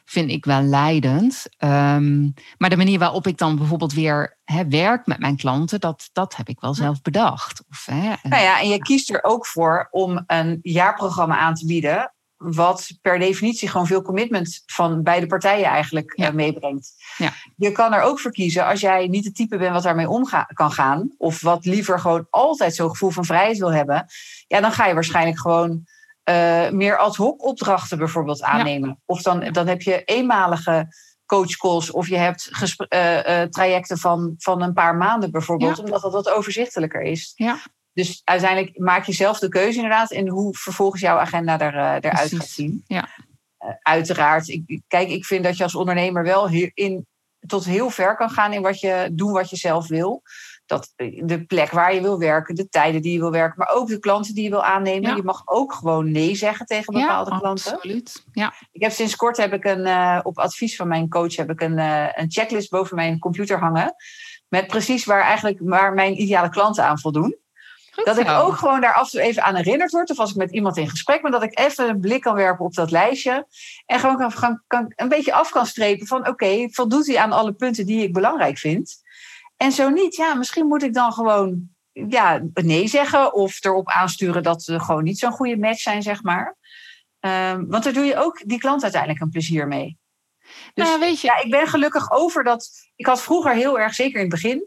[0.05, 1.45] vind ik wel leidend.
[1.59, 6.09] Um, maar de manier waarop ik dan bijvoorbeeld weer hè, werk met mijn klanten, dat,
[6.13, 7.63] dat heb ik wel zelf bedacht.
[7.69, 11.65] Of, hè, nou ja, en je kiest er ook voor om een jaarprogramma aan te
[11.65, 16.27] bieden wat per definitie gewoon veel commitment van beide partijen eigenlijk ja.
[16.27, 16.93] uh, meebrengt.
[17.17, 17.33] Ja.
[17.55, 20.27] Je kan er ook voor kiezen als jij niet het type bent wat daarmee om
[20.53, 24.05] kan gaan, of wat liever gewoon altijd zo'n gevoel van vrijheid wil hebben,
[24.47, 25.85] ja, dan ga je waarschijnlijk gewoon
[26.29, 28.89] uh, meer ad hoc opdrachten bijvoorbeeld aannemen.
[28.89, 28.97] Ja.
[29.05, 30.87] Of dan, dan heb je eenmalige
[31.25, 32.49] coachcalls of je hebt
[32.89, 37.31] uh, trajecten van, van een paar maanden bijvoorbeeld, omdat dat wat overzichtelijker is.
[37.35, 37.59] Ja.
[37.97, 42.11] Dus uiteindelijk maak je zelf de keuze inderdaad in hoe vervolgens jouw agenda er, uh,
[42.11, 42.83] eruit gaat zien.
[42.87, 43.07] Ja.
[43.59, 47.05] Uh, uiteraard, ik, kijk, ik vind dat je als ondernemer wel in,
[47.47, 50.21] tot heel ver kan gaan in wat je doen wat je zelf wil.
[50.65, 53.87] Dat, de plek waar je wil werken, de tijden die je wil werken, maar ook
[53.87, 55.09] de klanten die je wil aannemen.
[55.09, 55.15] Ja.
[55.15, 57.73] Je mag ook gewoon nee zeggen tegen bepaalde ja, klanten.
[57.73, 58.25] Absoluut.
[58.31, 58.53] Ja.
[58.71, 61.61] Ik heb sinds kort heb ik een, uh, op advies van mijn coach heb ik
[61.61, 61.77] een,
[62.19, 63.95] een checklist boven mijn computer hangen.
[64.47, 67.45] Met precies waar eigenlijk waar mijn ideale klanten aan voldoen.
[67.97, 68.21] Goed dat zo.
[68.21, 70.09] ik ook gewoon daar af en toe even aan herinnerd word.
[70.09, 72.65] Of als ik met iemand in gesprek ben, dat ik even een blik kan werpen
[72.65, 73.47] op dat lijstje.
[73.85, 77.17] En gewoon kan, kan, kan een beetje af kan strepen van oké, okay, voldoet hij
[77.17, 78.95] aan alle punten die ik belangrijk vind?
[79.57, 83.33] En zo niet, ja, misschien moet ik dan gewoon ja, nee zeggen.
[83.33, 86.55] Of erop aansturen dat ze gewoon niet zo'n goede match zijn, zeg maar.
[87.19, 89.97] Um, want daar doe je ook die klant uiteindelijk een plezier mee.
[90.73, 91.27] Dus nou, weet je.
[91.27, 92.69] ja, ik ben gelukkig over dat.
[92.95, 94.65] Ik had vroeger heel erg, zeker in het begin,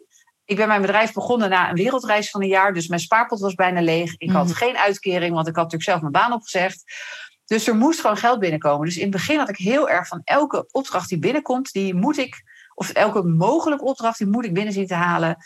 [0.51, 2.73] ik ben mijn bedrijf begonnen na een wereldreis van een jaar.
[2.73, 4.15] Dus mijn spaarpot was bijna leeg.
[4.17, 4.53] Ik had mm.
[4.53, 6.85] geen uitkering, want ik had natuurlijk zelf mijn baan opgezegd.
[7.45, 8.87] Dus er moest gewoon geld binnenkomen.
[8.87, 12.19] Dus in het begin had ik heel erg van elke opdracht die binnenkomt, die moet
[12.19, 12.43] ik,
[12.75, 15.37] of elke mogelijke opdracht, die moet ik binnen zien te halen.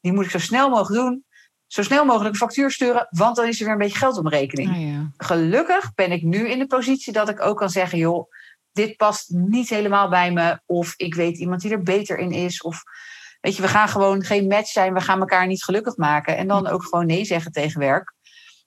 [0.00, 1.24] Die moet ik zo snel mogelijk doen
[1.66, 4.22] zo snel mogelijk een factuur sturen, want dan is er weer een beetje geld op
[4.22, 4.70] mijn rekening.
[4.70, 5.10] Ah, ja.
[5.16, 8.30] Gelukkig ben ik nu in de positie dat ik ook kan zeggen, joh,
[8.72, 10.60] dit past niet helemaal bij me.
[10.66, 12.62] Of ik weet iemand die er beter in is.
[12.62, 12.82] Of
[13.44, 16.36] weet je, we gaan gewoon geen match zijn, we gaan elkaar niet gelukkig maken.
[16.36, 18.14] En dan ook gewoon nee zeggen tegen werk.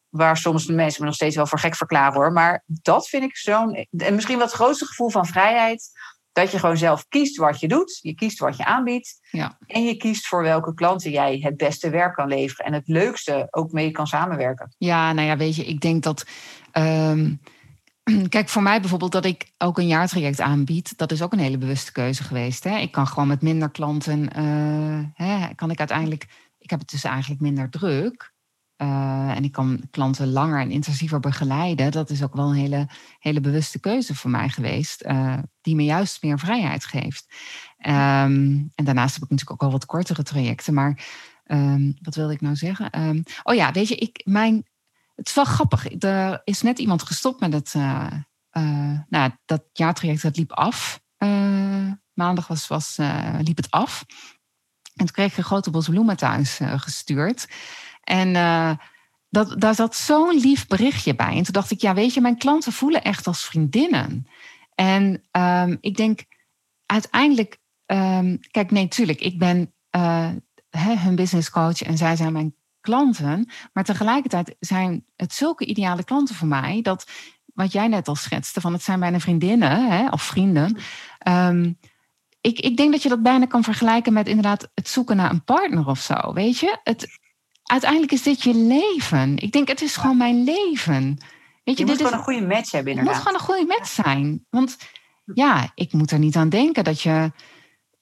[0.09, 2.31] Waar soms de mensen me nog steeds wel voor gek verklaren hoor.
[2.31, 3.87] Maar dat vind ik zo'n.
[3.97, 5.89] En misschien wat grootste gevoel van vrijheid.
[6.31, 7.99] Dat je gewoon zelf kiest wat je doet.
[8.01, 9.19] Je kiest wat je aanbiedt.
[9.31, 9.57] Ja.
[9.67, 12.65] En je kiest voor welke klanten jij het beste werk kan leveren.
[12.65, 14.75] En het leukste ook mee kan samenwerken.
[14.77, 16.25] Ja, nou ja, weet je, ik denk dat.
[16.71, 17.33] ehm,
[18.29, 21.57] kijk, voor mij bijvoorbeeld dat ik ook een jaartraject aanbied, dat is ook een hele
[21.57, 22.63] bewuste keuze geweest.
[22.63, 22.77] Hè?
[22.77, 26.27] Ik kan gewoon met minder klanten, eh, hè, kan ik uiteindelijk,
[26.59, 28.35] ik heb het dus eigenlijk minder druk.
[28.75, 31.91] Eh, en ik kan klanten langer en intensiever begeleiden.
[31.91, 32.89] Dat is ook wel een hele,
[33.19, 37.25] hele bewuste keuze voor mij geweest, eh, die me juist meer vrijheid geeft.
[37.77, 40.73] Ehm, en daarnaast heb ik natuurlijk ook al wat kortere trajecten.
[40.73, 41.05] Maar
[41.43, 42.89] ehm, wat wilde ik nou zeggen?
[42.89, 44.65] Ehm, oh ja, weet je, ik, mijn,
[45.17, 46.01] het is wel grappig.
[46.03, 47.73] Er is net iemand gestopt met het.
[47.75, 48.07] eh,
[48.49, 51.01] eh, nou, dat jaartraject dat liep af.
[51.17, 52.97] Eh, maandag was, was,
[53.39, 54.05] liep het af.
[54.95, 57.47] En toen kreeg ik een grote bos bloemen thuis gestuurd.
[58.03, 58.33] En
[59.29, 61.35] dat, daar zat zo'n lief berichtje bij.
[61.35, 64.27] En toen dacht ik, ja, weet je, mijn klanten voelen echt als vriendinnen.
[64.75, 66.21] En ehm, ik denk
[66.85, 69.73] uiteindelijk, ehm, kijk, nee, tuurlijk, ik ben
[70.69, 72.55] hè, hun business coach en zij zijn mijn
[72.87, 73.49] klanten.
[73.73, 77.09] Maar tegelijkertijd zijn het zulke ideale klanten voor mij dat
[77.53, 80.77] wat jij net al schetste, van het zijn bijna vriendinnen hè, of vrienden.
[81.19, 81.71] Ehm,
[82.41, 85.43] ik, ik denk dat je dat bijna kan vergelijken met inderdaad het zoeken naar een
[85.43, 86.33] partner of zo.
[86.33, 87.07] Weet je, het,
[87.63, 89.37] uiteindelijk is dit je leven.
[89.37, 91.03] Ik denk, het is gewoon mijn leven.
[91.63, 93.21] Weet Je, je, moet dit is, gewoon een goede match hebben het moet inderdaad.
[93.21, 94.45] gewoon een goede match zijn.
[94.49, 94.77] Want
[95.33, 97.31] ja, ik moet er niet aan denken dat je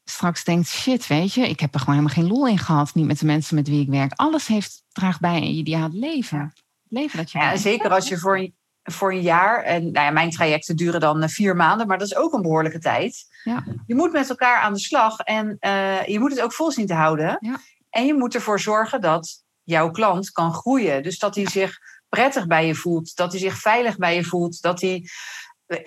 [0.05, 2.93] straks denkt: shit, weet je, ik heb er gewoon helemaal geen lol in gehad.
[2.93, 4.11] Niet met de mensen met wie ik werk.
[4.15, 6.39] Alles heeft draagt bij een ideaal leven.
[6.39, 6.53] Het
[6.87, 10.11] leven dat je Ja, zeker als je voor een, voor een jaar, en nou ja,
[10.11, 13.23] mijn trajecten duren dan eh, vier maanden, maar dat is ook een behoorlijke tijd.
[13.43, 13.63] Ja.
[13.85, 16.87] Je moet met elkaar aan de slag en eh, je moet het ook vol zien
[16.87, 17.37] te houden.
[17.39, 17.59] Ja.
[17.89, 21.03] En je moet ervoor zorgen dat jouw klant kan groeien.
[21.03, 21.77] Dus dat hij zich
[22.09, 25.09] prettig bij je voelt, dat hij zich veilig bij je voelt, dat, hij,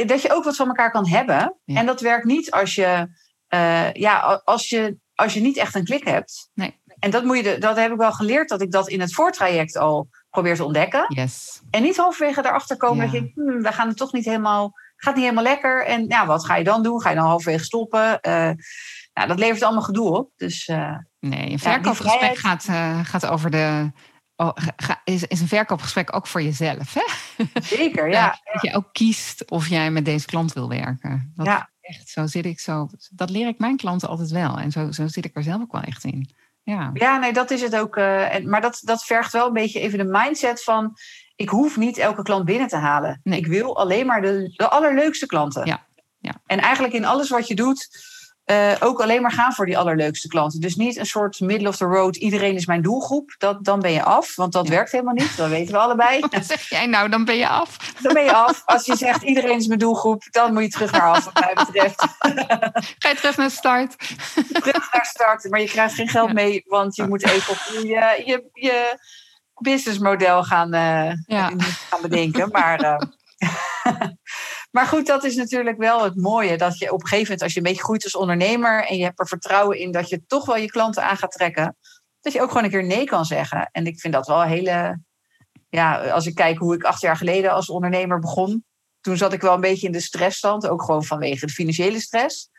[0.06, 1.56] dat je ook wat van elkaar kan hebben.
[1.64, 1.78] Ja.
[1.78, 3.08] En dat werkt niet als je,
[3.48, 6.50] eh, ja, als je, als je niet echt een klik hebt.
[6.54, 6.80] Nee.
[6.98, 9.14] En dat, moet je, de- dat heb ik wel geleerd, dat ik dat in het
[9.14, 11.04] voortraject al probeer te ontdekken.
[11.08, 11.60] Yes.
[11.70, 13.12] En niet halverwege erachter komen Ja.
[13.12, 15.84] dat je, hmm, we gaan het toch niet helemaal, gaat niet helemaal lekker.
[15.86, 17.00] En ja, wat ga je dan doen?
[17.00, 18.20] Ga je dan halverwege stoppen?
[18.20, 18.50] Eh,
[19.14, 20.30] nou, dat levert allemaal gedoe op.
[20.36, 22.64] Dus eh, Nee, een verkoopgesprek gaat,
[23.06, 23.92] gaat over de.
[24.36, 27.02] Oh, ga- is, is een verkoopgesprek ook voor jezelf, hè?
[27.62, 28.38] zeker, ja.
[28.52, 31.32] Dat je ook kiest of jij met deze klant wil werken.
[31.36, 31.70] Dat Ja.
[31.88, 32.88] Echt, zo zit ik zo.
[33.10, 34.58] Dat leer ik mijn klanten altijd wel.
[34.58, 36.30] En zo, zo zit ik er zelf ook wel echt in.
[36.62, 37.96] Ja, Ja, nee, dat is het ook.
[37.96, 40.96] eh, en, maar dat, dat vergt wel een beetje even de mindset van...
[41.36, 43.20] ik hoef niet elke klant binnen te halen.
[43.22, 43.38] Nee.
[43.38, 45.66] Ik wil alleen maar de, de allerleukste klanten.
[45.66, 45.86] Ja,
[46.18, 46.34] ja.
[46.46, 47.88] En eigenlijk in alles wat je doet...
[48.48, 50.60] eh, ook alleen maar gaan voor die allerleukste klanten.
[50.60, 52.16] Dus niet een soort middle of the road...
[52.16, 53.34] iedereen is mijn doelgroep.
[53.38, 54.72] Dat, dan ben je af, want dat Ja.
[54.74, 55.36] werkt helemaal niet.
[55.36, 56.20] Dat weten we allebei.
[56.30, 57.08] Wat zeg jij nou?
[57.08, 57.76] Dan ben je af.
[58.02, 58.62] Dan ben je af.
[58.64, 60.22] Als je zegt iedereen is mijn doelgroep...
[60.30, 62.00] dan moet je terug naar af, wat mij betreft.
[62.98, 63.96] Ga je terug naar start?
[64.62, 65.50] terug naar start.
[65.50, 66.32] Maar je krijgt geen geld Ja.
[66.34, 66.62] mee...
[66.66, 68.98] want je moet even op je, je, je
[69.54, 70.72] businessmodel gaan...
[70.72, 71.50] eh, Ja.
[71.90, 72.48] gaan bedenken.
[72.52, 73.00] Maar, eh,
[74.78, 76.56] maar goed, dat is natuurlijk wel het mooie.
[76.56, 78.86] Dat je op een gegeven moment, als je een beetje groeit als ondernemer.
[78.86, 81.76] en je hebt er vertrouwen in dat je toch wel je klanten aan gaat trekken.
[82.20, 83.68] dat je ook gewoon een keer nee kan zeggen.
[83.72, 85.00] En ik vind dat wel een hele.
[85.68, 88.64] Ja, als ik kijk hoe ik acht jaar geleden als ondernemer begon.
[89.00, 90.68] toen zat ik wel een beetje in de stressstand.
[90.68, 92.50] Ook gewoon vanwege de financiële stress.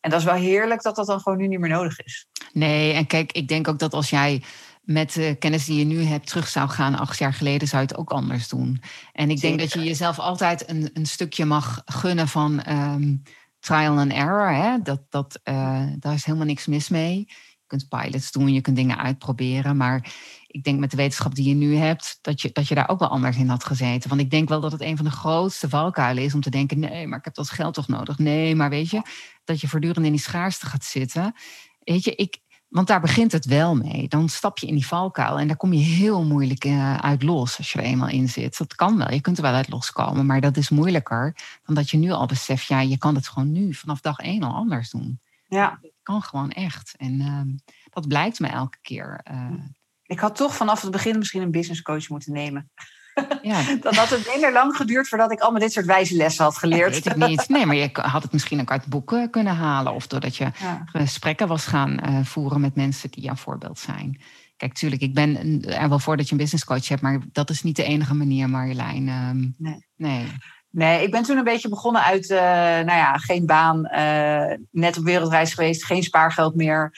[0.00, 2.26] En dat is wel heerlijk dat dat dan gewoon nu niet meer nodig is.
[2.52, 4.42] Nee, en kijk, ik denk ook dat als jij
[4.84, 7.88] met de kennis die je nu hebt terug zou gaan acht jaar geleden, zou je
[7.88, 8.82] het ook anders doen.
[9.12, 13.16] En ik denk dat je jezelf altijd een, een stukje mag gunnen van ehm,
[13.58, 14.52] trial and error.
[14.52, 14.78] Hè?
[14.82, 17.18] Dat, dat, eh, daar is helemaal niks mis mee.
[17.18, 19.76] Je kunt pilots doen, je kunt dingen uitproberen.
[19.76, 20.12] Maar
[20.46, 22.98] ik denk met de wetenschap die je nu hebt, dat je, dat je daar ook
[22.98, 24.08] wel anders in had gezeten.
[24.08, 26.78] Want ik denk wel dat het een van de grootste valkuilen is om te denken:
[26.78, 28.18] nee, maar ik heb dat geld toch nodig.
[28.18, 29.02] Nee, maar weet je,
[29.44, 31.34] dat je voortdurend in die schaarste gaat zitten.
[31.78, 32.38] Weet je, ik,
[32.74, 34.08] want daar begint het wel mee.
[34.08, 37.58] Dan stap je in die valkuil en daar kom je heel moeilijk eh, uit los
[37.58, 38.58] als je er eenmaal in zit.
[38.58, 41.90] Dat kan wel, je kunt er wel uit loskomen, maar dat is moeilijker dan dat
[41.90, 44.90] je nu al beseft, ja, je kan het gewoon nu vanaf dag één al anders
[44.90, 45.20] doen.
[45.46, 45.78] Ja.
[45.82, 46.94] Het kan gewoon echt.
[46.96, 47.48] En ehm,
[47.90, 49.20] dat blijkt me elke keer.
[49.24, 49.50] eh,
[50.02, 52.70] Ik had toch vanaf het begin misschien een business coach moeten nemen.
[53.42, 56.58] Ja, Dan had het minder lang geduurd voordat ik allemaal dit soort wijze lessen had
[56.58, 56.92] geleerd.
[56.92, 57.48] weet ik niet.
[57.48, 59.94] Nee, maar je had het misschien ook uit boeken kunnen halen.
[59.94, 60.84] Of doordat je Ja.
[60.92, 64.20] gesprekken was gaan eh, voeren met mensen die jouw voorbeeld zijn.
[64.56, 67.50] Kijk, tuurlijk, ik ben er wel voor dat je een business coach hebt, maar dat
[67.50, 69.08] is niet de enige manier, Marjolein.
[69.08, 69.86] Ehm, nee.
[69.96, 70.26] nee.
[70.70, 74.98] Nee, ik ben toen een beetje begonnen uit, uh, nou ja, geen baan, uh, net
[74.98, 76.92] op wereldreis geweest, geen spaargeld meer.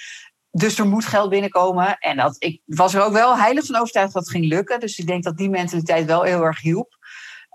[0.57, 1.99] Dus er moet geld binnenkomen.
[1.99, 4.81] En dat, ik was er ook wel heilig van overtuigd dat het ging lukken.
[4.81, 6.97] Dus ik denk dat die mentaliteit wel heel erg hielp.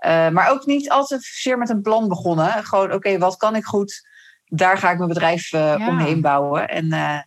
[0.06, 2.64] Uh, maar ook niet altijd zeer met een plan begonnen.
[2.64, 4.08] Gewoon, oké, wat kan ik goed?
[4.44, 5.88] Daar ga ik mijn bedrijf ja.
[5.88, 6.68] omheen bouwen.
[6.68, 7.26] En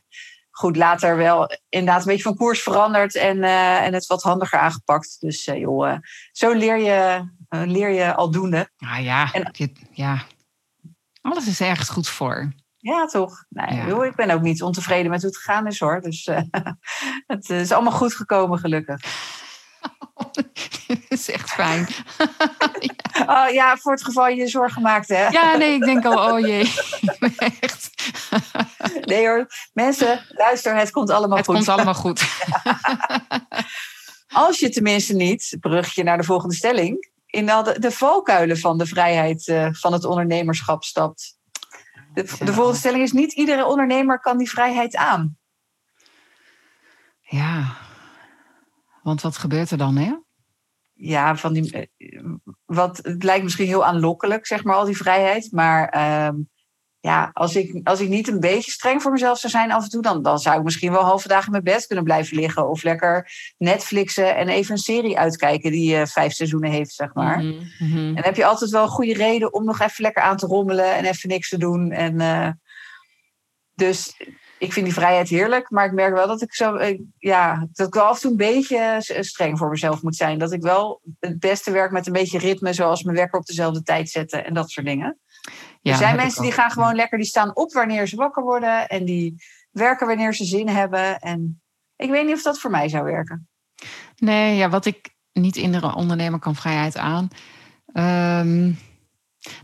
[0.52, 5.18] goed, later wel inderdaad een beetje van koers veranderd en, en het wat handiger aangepakt.
[5.20, 5.98] Dus joh,
[6.32, 8.70] zo leer je leer je aldoende.
[8.78, 9.52] Ah ja, en,
[9.92, 10.24] ja,
[11.22, 12.54] alles is ergens goed voor.
[12.86, 13.46] Ja, toch?
[13.50, 13.88] Nee, ja.
[13.88, 16.02] joh, ik ben ook niet ontevreden met hoe het gegaan is hoor.
[16.02, 16.40] Dus uh,
[17.28, 19.02] het is allemaal goed gekomen, gelukkig.
[20.34, 20.46] Dat
[21.10, 21.88] is echt fijn.
[23.16, 23.46] ja.
[23.46, 25.28] Oh ja, voor het geval je je zorgen maakt, hè?
[25.28, 26.74] Ja, nee, ik denk al, oh jee.
[27.60, 27.90] echt.
[29.02, 31.56] Nee hoor, mensen, luister, het komt allemaal het goed.
[31.56, 32.24] Het komt allemaal goed.
[34.28, 38.86] Als je tenminste niet, brugje naar de volgende stelling, in de, de valkuilen van de
[38.86, 41.35] vrijheid uh, van het ondernemerschap stapt.
[42.16, 45.38] De, de volgende stelling is: niet iedere ondernemer kan die vrijheid aan.
[47.20, 47.78] Ja,
[49.04, 50.14] want wat gebeurt er dan, hè?
[50.94, 51.90] Ja, van die,
[52.66, 55.52] wat, het lijkt misschien heel aanlokkelijk, zeg maar, al die vrijheid.
[55.52, 56.40] Maar uh,
[57.06, 59.90] ja, als ik, als ik niet een beetje streng voor mezelf zou zijn af en
[59.90, 62.70] toe, dan, dan zou ik misschien wel halve dagen in mijn bed kunnen blijven liggen.
[62.70, 67.40] Of lekker Netflixen en even een serie uitkijken die uh, vijf seizoenen heeft, zeg maar.
[67.40, 68.08] Mm -hmm.
[68.08, 70.46] En dan heb je altijd wel een goede reden om nog even lekker aan te
[70.46, 71.92] rommelen en even niks te doen.
[71.92, 72.50] En, uh,
[73.74, 74.16] dus
[74.60, 77.88] ik vind die vrijheid heerlijk, maar ik merk wel dat ik zo, uh, ja, dat
[77.88, 80.40] ik wel af en toe een beetje streng voor mezelf moet zijn.
[80.40, 83.84] Dat ik wel het beste werk met een beetje ritme, zoals mijn wekker op dezelfde
[83.84, 85.20] tijd zetten en dat soort dingen.
[85.86, 88.88] Ja, er zijn mensen die gaan gewoon lekker, die staan op wanneer ze wakker worden
[88.88, 91.20] en die werken wanneer ze zin hebben.
[91.20, 91.62] En
[91.96, 93.48] ik weet niet of dat voor mij zou werken.
[94.16, 97.28] Nee, ja, wat ik niet iedere ondernemer kan vrijheid aan.
[97.94, 98.78] Um,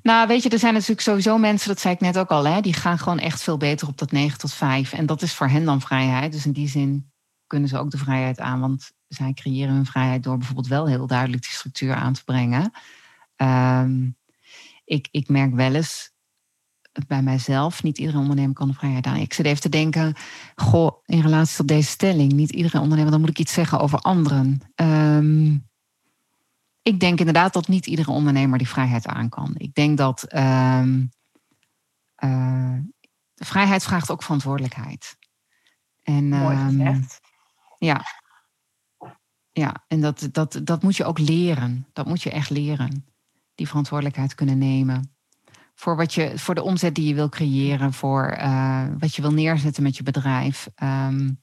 [0.02, 2.62] nou, weet je, er zijn natuurlijk sowieso mensen, dat zei ik net ook al, hè,
[2.62, 4.94] die gaan gewoon echt veel beter op dat 9 tot 5.
[4.94, 6.32] En dat is voor hen dan vrijheid.
[6.32, 7.12] Dus in die zin
[7.48, 11.08] kunnen ze ook de vrijheid aan, want zij creëren hun vrijheid door bijvoorbeeld wel heel
[11.08, 12.72] duidelijk die structuur aan te brengen.
[13.36, 14.20] Um,
[14.92, 16.11] ik, ik merk wel eens
[17.08, 19.16] bij mijzelf, niet iedere ondernemer kan de vrijheid aan.
[19.16, 20.16] Ik zit even te denken,
[20.56, 24.00] goh, in relatie tot deze stelling, niet iedere ondernemer, dan moet ik iets zeggen over
[24.00, 24.62] anderen.
[24.76, 25.70] Um,
[26.82, 29.54] ik denk inderdaad dat niet iedere ondernemer die vrijheid aan kan.
[29.58, 31.10] Ik denk dat um,
[32.24, 32.78] uh,
[33.36, 35.18] vrijheid vraagt ook verantwoordelijkheid.
[36.04, 37.20] En, Mooi gezegd.
[37.78, 38.02] Ja.
[39.52, 41.88] Ja, en dat, dat, dat moet je ook leren.
[41.94, 43.06] Dat moet je echt leren.
[43.56, 45.16] Die verantwoordelijkheid kunnen nemen
[45.82, 49.32] voor, wat je, voor de omzet die je wil creëren, voor uh, wat je wil
[49.32, 50.68] neerzetten met je bedrijf.
[50.84, 51.42] Um,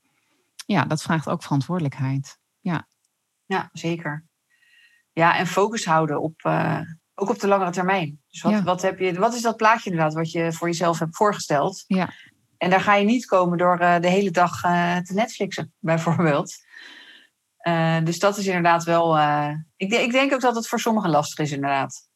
[0.66, 2.39] ja, dat vraagt ook verantwoordelijkheid.
[2.61, 2.86] Ja,
[3.47, 4.24] ja zeker.
[5.12, 6.80] Ja, en focus houden op, uh,
[7.14, 8.20] ook op de langere termijn.
[8.28, 8.62] Dus wat, ja.
[8.62, 11.84] wat, heb je, wat is dat plaatje inderdaad wat je voor jezelf hebt voorgesteld?
[11.86, 12.11] Ja.
[12.59, 16.55] En daar ga je niet komen door uh, de hele dag te Netflixen, bijvoorbeeld.
[18.05, 19.18] dus dat is inderdaad wel.
[19.76, 22.09] ik, ik denk ook dat het voor sommigen lastig is, inderdaad.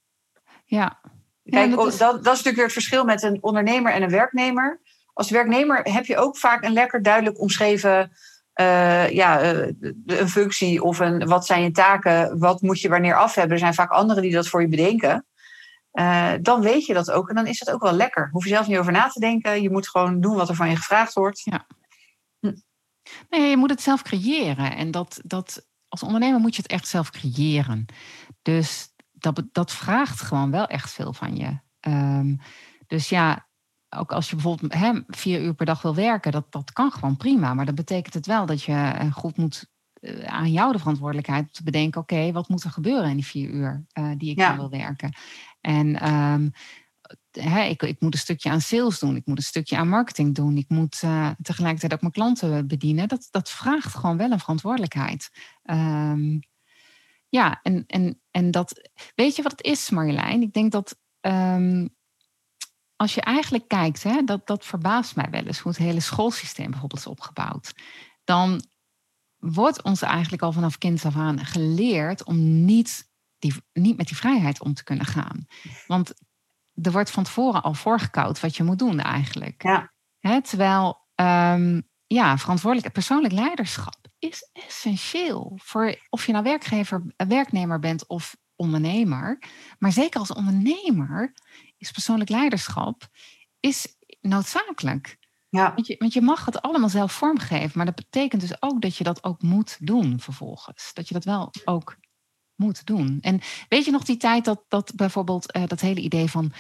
[0.64, 1.01] Ja,
[1.45, 1.99] Kijk, ja, dat, is...
[1.99, 4.80] Dat, dat, is natuurlijk weer het verschil met een ondernemer en een werknemer.
[5.12, 8.12] Als werknemer heb je ook vaak een lekker duidelijk omschreven
[8.61, 9.68] uh, ja, uh,
[10.07, 13.53] een functie of een, wat zijn je taken, wat moet je wanneer af hebben.
[13.53, 15.26] Er zijn vaak anderen die dat voor je bedenken.
[15.93, 18.28] Uh, dan weet je dat ook en dan is het ook wel lekker.
[18.32, 19.62] Hoef je zelf niet over na te denken.
[19.62, 21.40] Je moet gewoon doen wat er van je gevraagd wordt.
[21.40, 21.66] Ja.
[22.40, 22.55] Hm.
[23.30, 24.76] Nee, je moet het zelf creëren.
[24.76, 27.86] En dat, dat, als ondernemer moet je het echt zelf creëren.
[28.43, 28.91] Dus
[29.23, 31.59] dat, dat vraagt gewoon wel echt veel van je.
[31.89, 32.41] Um,
[32.87, 33.49] dus ja,
[33.89, 37.16] ook als je bijvoorbeeld hè, vier uur per dag wil werken, dat, dat kan gewoon
[37.16, 37.55] prima.
[37.55, 39.70] Maar dat betekent het wel dat je goed moet
[40.01, 43.27] uh, aan jou de verantwoordelijkheid te bedenken: oké, okay, wat moet er gebeuren in die
[43.27, 44.57] vier uur uh, die ik ja.
[44.57, 45.14] wil werken?
[45.61, 46.53] En um,
[47.31, 50.35] hè, ik, ik, moet een stukje aan sales doen, ik moet een stukje aan marketing
[50.35, 53.09] doen, ik moet uh, tegelijkertijd ook mijn klanten bedienen.
[53.09, 55.31] Dat, dat vraagt gewoon wel een verantwoordelijkheid.
[55.64, 56.41] Um,
[57.29, 60.43] ja, en, en, en dat, weet je wat het is, Marjolein?
[60.43, 61.95] Ik denk dat um,
[62.97, 66.70] als je eigenlijk kijkt, hè, dat, dat verbaast mij wel eens, hoe het hele schoolsysteem
[66.70, 67.72] bijvoorbeeld is opgebouwd.
[68.24, 68.62] Dan
[69.37, 74.16] wordt ons eigenlijk al vanaf kind af aan geleerd om niet, die, niet met die
[74.16, 75.47] vrijheid om te kunnen gaan.
[75.87, 76.12] Want
[76.83, 79.62] er wordt van tevoren al voorgekoud wat je moet doen eigenlijk.
[79.62, 79.93] Ja.
[80.18, 87.79] Hè, terwijl, um, ja, verantwoordelijk persoonlijk leiderschap is essentieel voor of je nou werkgever, werknemer
[87.79, 89.43] bent of ondernemer.
[89.79, 91.33] Maar zeker als ondernemer
[91.77, 93.09] is persoonlijk leiderschap
[93.61, 95.18] is noodzakelijk.
[95.49, 95.75] Ja.
[95.75, 98.97] Want, je, want je mag het allemaal zelf vormgeven, maar dat betekent dus ook dat
[98.97, 100.95] je dat ook moet doen vervolgens.
[100.95, 101.97] Dat je dat wel ook
[102.57, 103.18] moet doen.
[103.20, 106.53] En weet je nog die tijd dat, dat bijvoorbeeld uh, dat hele idee van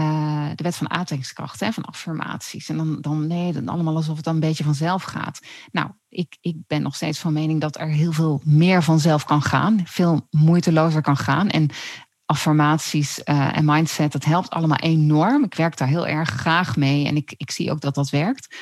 [0.00, 2.68] uh, de wet van aantrekkingskracht, hè, van affirmaties.
[2.68, 5.40] En dan, dan nee, dan allemaal alsof het dan een beetje vanzelf gaat.
[5.72, 9.42] Nou, ik, ik ben nog steeds van mening dat er heel veel meer vanzelf kan
[9.42, 11.48] gaan, veel moeitelozer kan gaan.
[11.48, 11.70] En
[12.24, 15.44] affirmaties uh, en mindset, dat helpt allemaal enorm.
[15.44, 18.56] Ik werk daar heel erg graag mee en ik, ik zie ook dat dat werkt.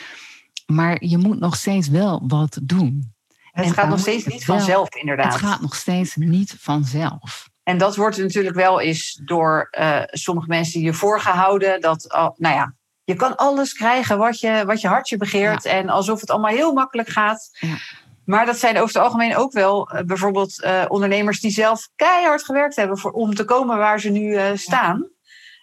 [0.67, 3.14] Maar je moet nog steeds wel wat doen.
[3.63, 5.33] Het gaat nog steeds niet vanzelf, inderdaad.
[5.33, 7.49] Het gaat nog steeds niet vanzelf.
[7.63, 11.81] En dat wordt natuurlijk wel eens door uh, sommige mensen je voorgehouden.
[11.81, 12.75] Dat, nou ja,
[13.05, 15.65] je kan alles krijgen wat je, wat je hartje begeert.
[15.65, 17.49] En alsof het allemaal heel makkelijk gaat.
[17.61, 17.77] Ja.
[18.25, 22.45] Maar dat zijn over het algemeen ook wel uh, bijvoorbeeld uh, ondernemers die zelf keihard
[22.45, 25.09] gewerkt hebben voor, om te komen waar ze nu staan.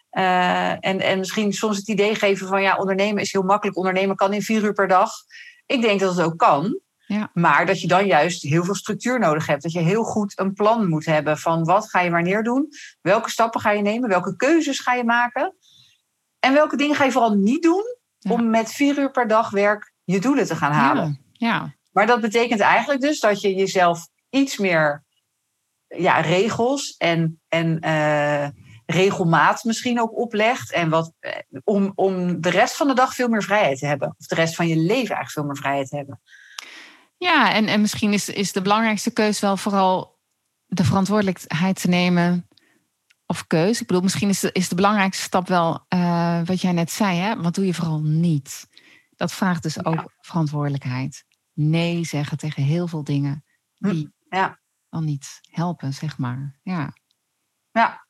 [0.10, 0.80] Ja.
[0.80, 3.78] en, en misschien soms het idee geven van ja, ondernemen is heel makkelijk.
[3.78, 5.12] Ondernemen kan in vier uur per dag.
[5.66, 6.80] Ik denk dat het ook kan.
[7.14, 7.30] Ja.
[7.34, 9.64] Maar dat je dan juist heel veel structuur nodig hebt.
[9.64, 12.68] Dat je heel goed een plan moet hebben van wat ga je wanneer doen.
[13.02, 14.10] Welke stappen ga je nemen.
[14.10, 15.56] Welke keuzes ga je maken.
[16.40, 17.84] En welke dingen ga je vooral niet doen.
[18.30, 21.22] Om met vier uur per dag werk je doelen te gaan halen.
[21.32, 21.48] Ja.
[21.48, 21.76] ja.
[21.92, 25.04] Maar dat betekent eigenlijk dus dat je jezelf iets meer
[25.88, 28.48] ja, regels en, en uh,
[28.86, 30.72] regelmaat misschien ook oplegt.
[30.72, 31.32] En wat, eh,
[31.64, 34.16] om, om de rest van de dag veel meer vrijheid te hebben.
[34.20, 36.22] Of de rest van je leven eigenlijk veel meer vrijheid te hebben.
[37.22, 40.20] Ja, en, en misschien is, is de belangrijkste keus wel vooral
[40.66, 42.48] de verantwoordelijkheid te nemen.
[43.26, 43.82] Of keus.
[43.82, 47.18] Ik bedoel, misschien is de, is de belangrijkste stap wel uh, wat jij net zei.
[47.18, 47.42] Hè?
[47.42, 48.68] Wat doe je vooral niet?
[49.16, 50.08] Dat vraagt dus ook ja.
[50.20, 51.26] verantwoordelijkheid.
[51.54, 53.46] Nee zeggen tegen heel veel dingen
[53.76, 54.60] die ja.
[54.90, 56.60] dan niet helpen, zeg maar.
[56.64, 56.94] Ja.
[57.72, 58.08] Ja,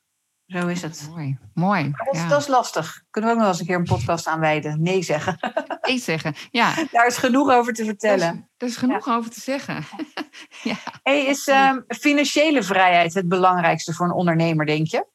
[0.52, 1.08] zo is het.
[1.10, 1.92] Mooi, mooi.
[2.04, 3.02] Dat is, dat, is, lastig.
[3.10, 4.82] Kunnen we ook nog eens een keer een podcast aan wijden?
[4.82, 5.38] Nee zeggen.
[5.82, 6.74] Nee zeggen, ja.
[6.92, 8.50] Daar is genoeg over te vertellen.
[8.56, 9.14] Er is, genoeg ja.
[9.14, 9.84] over te zeggen.
[10.62, 10.76] ja.
[11.02, 15.06] Hey, is um, financiële vrijheid het belangrijkste voor een ondernemer, denk je?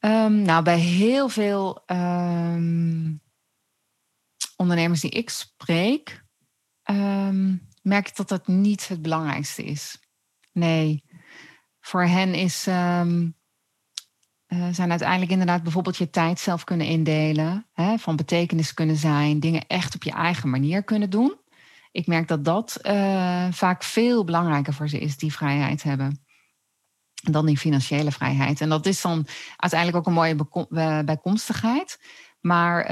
[0.00, 3.20] Um, nou, bij heel veel um,
[4.56, 6.24] ondernemers die ik spreek,
[7.82, 9.98] merk ik dat dat niet het belangrijkste is.
[10.52, 11.04] Nee,
[11.80, 12.66] voor hen is
[14.54, 19.40] uh, zijn uiteindelijk inderdaad bijvoorbeeld je tijd zelf kunnen indelen, hè, van betekenis kunnen zijn,
[19.40, 21.34] dingen echt op je eigen manier kunnen doen.
[21.92, 26.24] Ik merk dat dat uh, vaak veel belangrijker voor ze is, die vrijheid hebben,
[27.14, 28.60] dan die financiële vrijheid.
[28.60, 29.26] En dat is dan
[29.56, 30.36] uiteindelijk ook een
[30.68, 31.98] mooie bijkomstigheid.
[32.40, 32.90] Maar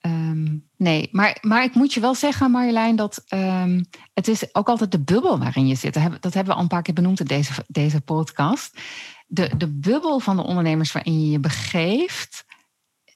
[0.00, 3.84] um, nee, maar, maar ik moet je wel zeggen, Marjolein, dat um,
[4.14, 5.94] het is ook altijd de bubbel waarin je zit.
[5.94, 8.80] Dat hebben we al een paar keer benoemd in deze, deze podcast
[9.32, 12.44] de, de bubbel van de ondernemers waarin je je begeeft,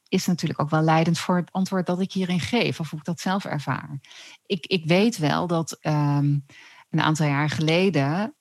[0.08, 3.04] is natuurlijk ook wel leidend voor het antwoord dat ik hierin geef, of hoe ik
[3.04, 4.00] dat zelf ervaar.
[4.46, 6.46] Ik, ik weet wel dat um,
[6.90, 8.34] een aantal jaar geleden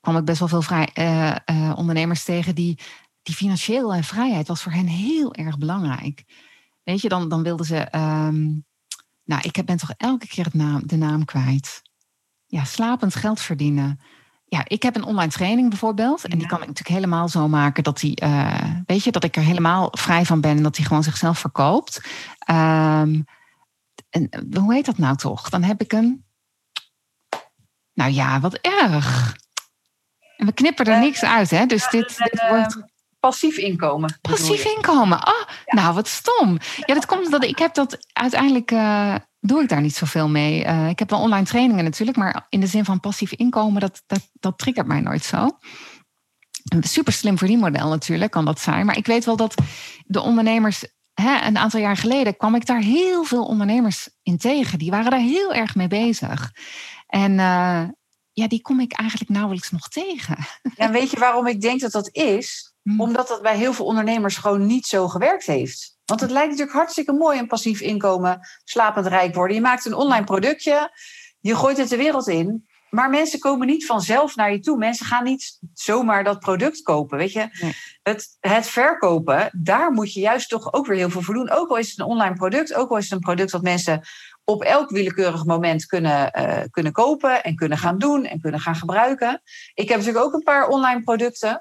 [0.00, 2.78] kwam ik best wel veel vrij, uh, uh, ondernemers tegen die,
[3.22, 6.24] die financiële vrijheid was voor hen heel erg belangrijk.
[6.82, 7.96] Weet je, dan, dan wilden ze.
[7.96, 8.64] Um,
[9.24, 11.82] nou, ik ben toch elke keer naam, de naam kwijt.
[12.46, 14.00] Ja, slapend geld verdienen
[14.52, 16.24] ja, ik heb een online training bijvoorbeeld.
[16.24, 19.36] En die kan ik natuurlijk helemaal zo maken dat die, uh, weet je, dat ik
[19.36, 22.00] er helemaal vrij van ben en dat die gewoon zichzelf verkoopt.
[22.50, 23.24] Um,
[24.10, 24.28] en
[24.58, 25.48] hoe heet dat nou toch?
[25.48, 26.24] Dan heb ik een.
[27.92, 29.36] Nou ja, wat erg.
[30.36, 31.66] En we knippen er niks uit, hè?
[31.66, 32.82] Dus dit, dit wordt.
[33.20, 34.18] Passief inkomen.
[34.20, 35.20] Passief inkomen.
[35.20, 35.82] Ah, oh, ja.
[35.82, 36.58] nou wat stom.
[36.86, 38.70] Ja, dat komt omdat ik heb dat uiteindelijk.
[39.44, 40.64] Doe ik daar niet zoveel mee.
[40.64, 44.02] Uh, ik heb wel online trainingen natuurlijk, maar in de zin van passief inkomen, dat,
[44.06, 45.50] dat, dat triggert mij nooit zo.
[46.64, 48.86] Een super slim verdienmodel natuurlijk kan dat zijn.
[48.86, 49.54] Maar ik weet wel dat
[50.06, 50.84] de ondernemers,
[51.14, 54.78] hè, een aantal jaar geleden kwam ik daar heel veel ondernemers in tegen.
[54.78, 56.52] Die waren daar heel erg mee bezig.
[57.06, 57.82] En uh,
[58.32, 60.36] ja, die kom ik eigenlijk nauwelijks nog tegen.
[60.76, 62.74] Ja, weet je waarom ik denk dat dat is?
[62.82, 63.00] Hmm.
[63.00, 65.91] Omdat dat bij heel veel ondernemers gewoon niet zo gewerkt heeft.
[66.12, 69.56] Want het lijkt natuurlijk hartstikke mooi een passief inkomen, slapend rijk worden.
[69.56, 70.90] Je maakt een online productje,
[71.40, 72.66] je gooit het de wereld in.
[72.90, 74.78] Maar mensen komen niet vanzelf naar je toe.
[74.78, 77.18] Mensen gaan niet zomaar dat product kopen.
[77.18, 77.72] Weet je, nee.
[78.02, 81.50] het, het verkopen, daar moet je juist toch ook weer heel veel voor doen.
[81.50, 84.02] Ook al is het een online product, ook al is het een product dat mensen
[84.44, 88.76] op elk willekeurig moment kunnen, uh, kunnen kopen en kunnen gaan doen en kunnen gaan
[88.76, 89.42] gebruiken.
[89.74, 91.58] Ik heb natuurlijk ook een paar online producten.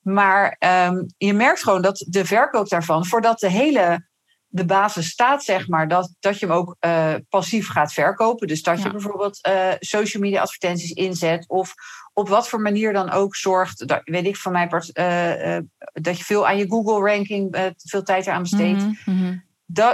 [0.00, 0.56] Maar
[0.88, 4.08] um, je merkt gewoon dat de verkoop daarvan, voordat de hele
[4.52, 8.48] de basis staat, zeg maar, dat, dat je hem ook uh, passief gaat verkopen.
[8.48, 8.84] Dus dat ja.
[8.84, 11.74] je bijvoorbeeld uh, social media advertenties inzet of
[12.12, 15.58] op wat voor manier dan ook zorgt, dat, weet ik van mij, uh,
[15.92, 18.82] dat je veel aan je Google ranking, veel tijd eraan besteedt.
[18.82, 19.44] Mm -hmm.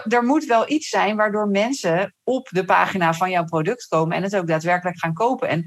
[0.09, 4.23] er moet wel iets zijn waardoor mensen op de pagina van jouw product komen en
[4.23, 5.49] het ook daadwerkelijk gaan kopen.
[5.49, 5.65] En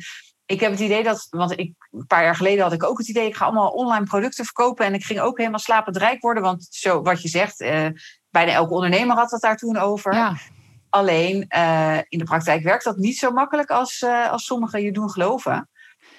[0.50, 3.08] ik heb het idee dat, want ik, een paar jaar geleden had ik ook het
[3.08, 6.44] idee, ik ga allemaal online producten verkopen en ik ging ook helemaal slapend rijk worden,
[6.44, 7.88] want zo wat je zegt, uh,
[8.30, 10.14] bijna elke ondernemer had het daar toen over.
[10.14, 10.36] Ja.
[10.90, 14.92] Alleen uh, in de praktijk werkt dat niet zo makkelijk als, uh, als sommigen je
[14.92, 15.70] doen geloven.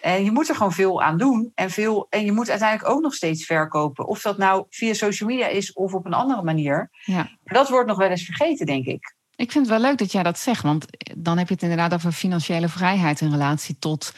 [0.00, 1.52] En je moet er gewoon veel aan doen.
[1.54, 4.06] En, veel, en je moet uiteindelijk ook nog steeds verkopen.
[4.06, 6.90] Of dat nou via social media is of op een andere manier.
[7.04, 7.28] Ja.
[7.44, 9.14] Dat wordt nog wel eens vergeten, denk ik.
[9.40, 10.62] Ik vind het wel leuk dat jij dat zegt.
[10.62, 10.86] Want
[11.16, 14.14] dan heb je het inderdaad over financiële vrijheid in relatie tot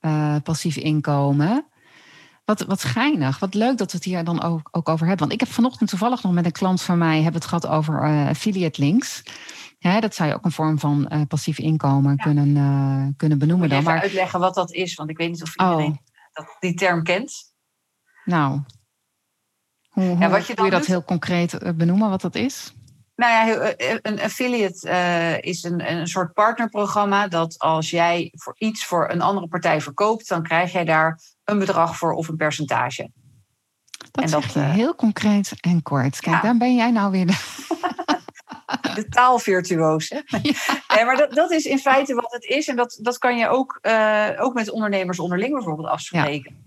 [0.00, 1.66] uh, passief inkomen.
[2.44, 3.38] Wat, wat geinig.
[3.38, 5.28] Wat leuk dat we het hier dan ook, ook over hebben.
[5.28, 8.04] Want ik heb vanochtend toevallig nog met een klant van mij hebben het gehad over
[8.04, 9.22] uh, affiliate links.
[9.78, 13.68] Hè, dat zou je ook een vorm van uh, passief inkomen kunnen, kunnen benoemen.
[13.68, 13.82] Dan.
[13.82, 15.98] maar uitleggen wat dat is, want ik weet niet of iedereen oh.
[16.32, 17.32] dat, die term kent.
[18.24, 18.60] Nou,
[19.88, 20.86] hoe, hoe ja, wat je, je dat doet?
[20.86, 22.75] heel concreet benoemen, wat dat is?
[23.16, 28.84] Nou ja, een affiliate uh, is een, een soort partnerprogramma dat als jij voor iets
[28.84, 33.10] voor een andere partij verkoopt, dan krijg jij daar een bedrag voor of een percentage.
[34.10, 36.20] Dat en dat je heel concreet en kort.
[36.20, 36.42] Kijk, ja.
[36.42, 37.26] daar ben jij nou weer.
[37.26, 37.36] De...
[38.94, 40.08] de taalvirtuoos.
[40.88, 41.04] Ja.
[41.04, 42.68] maar dat, dat is in feite wat het is.
[42.68, 46.64] En dat, dat kan je ook, uh, ook met ondernemers onderling bijvoorbeeld afspreken.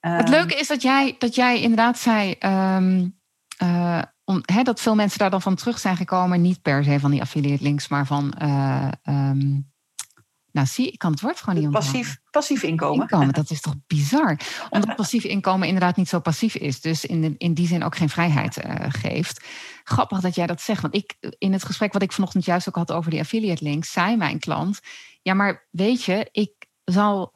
[0.00, 0.10] Ja.
[0.10, 2.36] Um, het leuke is dat jij, dat jij inderdaad zei.
[2.40, 3.18] Um,
[3.62, 6.40] uh, om, hè, dat veel mensen daar dan van terug zijn gekomen.
[6.40, 8.34] Niet per se van die affiliate links, maar van.
[8.42, 9.68] Uh, um,
[10.52, 13.00] nou, zie, ik kan het woord gewoon niet passief, passief inkomen.
[13.00, 13.32] inkomen.
[13.32, 14.38] Dat is toch bizar?
[14.70, 16.80] Omdat passief inkomen inderdaad niet zo passief is.
[16.80, 19.44] Dus in, de, in die zin ook geen vrijheid uh, geeft.
[19.84, 20.82] Grappig dat jij dat zegt.
[20.82, 23.92] Want ik, in het gesprek wat ik vanochtend juist ook had over die affiliate links,
[23.92, 24.80] zei mijn klant:
[25.22, 26.52] Ja, maar weet je, ik
[26.84, 27.32] zal.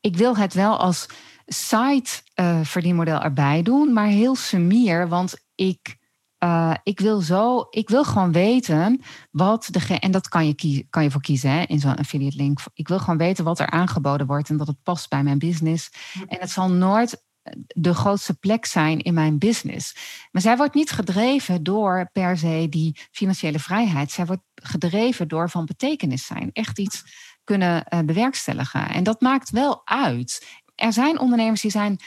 [0.00, 1.06] Ik wil het wel als
[1.46, 5.08] side uh, verdienmodel erbij doen, maar heel sumier.
[5.08, 5.97] Want ik
[6.44, 9.98] uh, ik wil zo, ik wil gewoon weten wat de.
[9.98, 12.58] En dat kan je, kie, kan je voor kiezen hè, in zo'n affiliate link.
[12.74, 15.90] Ik wil gewoon weten wat er aangeboden wordt en dat het past bij mijn business.
[16.26, 17.26] En het zal nooit
[17.66, 19.96] de grootste plek zijn in mijn business.
[20.30, 24.10] Maar zij wordt niet gedreven door per se die financiële vrijheid.
[24.10, 26.50] Zij wordt gedreven door van betekenis zijn.
[26.52, 27.04] Echt iets
[27.44, 28.88] kunnen uh, bewerkstelligen.
[28.88, 30.46] En dat maakt wel uit.
[30.74, 31.98] Er zijn ondernemers die zijn,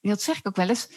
[0.00, 0.88] dat zeg ik ook wel eens,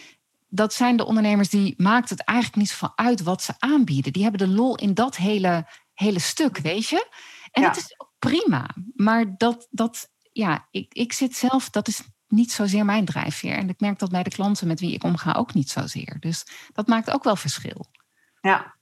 [0.53, 4.13] dat zijn de ondernemers die maakt het eigenlijk niet zoveel uit wat ze aanbieden.
[4.13, 7.07] Die hebben de lol in dat hele, hele stuk, weet je?
[7.51, 7.67] En ja.
[7.67, 8.69] dat is prima.
[8.95, 13.57] Maar dat, dat ja, ik, ik zit zelf, dat is niet zozeer mijn drijfveer.
[13.57, 16.17] En ik merk dat bij de klanten met wie ik omga ook niet zozeer.
[16.19, 17.85] Dus dat maakt ook wel verschil.
[18.41, 18.75] Ja,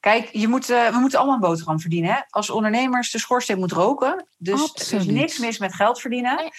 [0.00, 2.12] Kijk, je moet, uh, we moeten allemaal een boterham verdienen.
[2.12, 2.20] Hè?
[2.28, 4.26] Als ondernemers de schoorsteen moet roken.
[4.38, 6.36] Dus er is niks mis met geld verdienen.
[6.36, 6.50] Nee.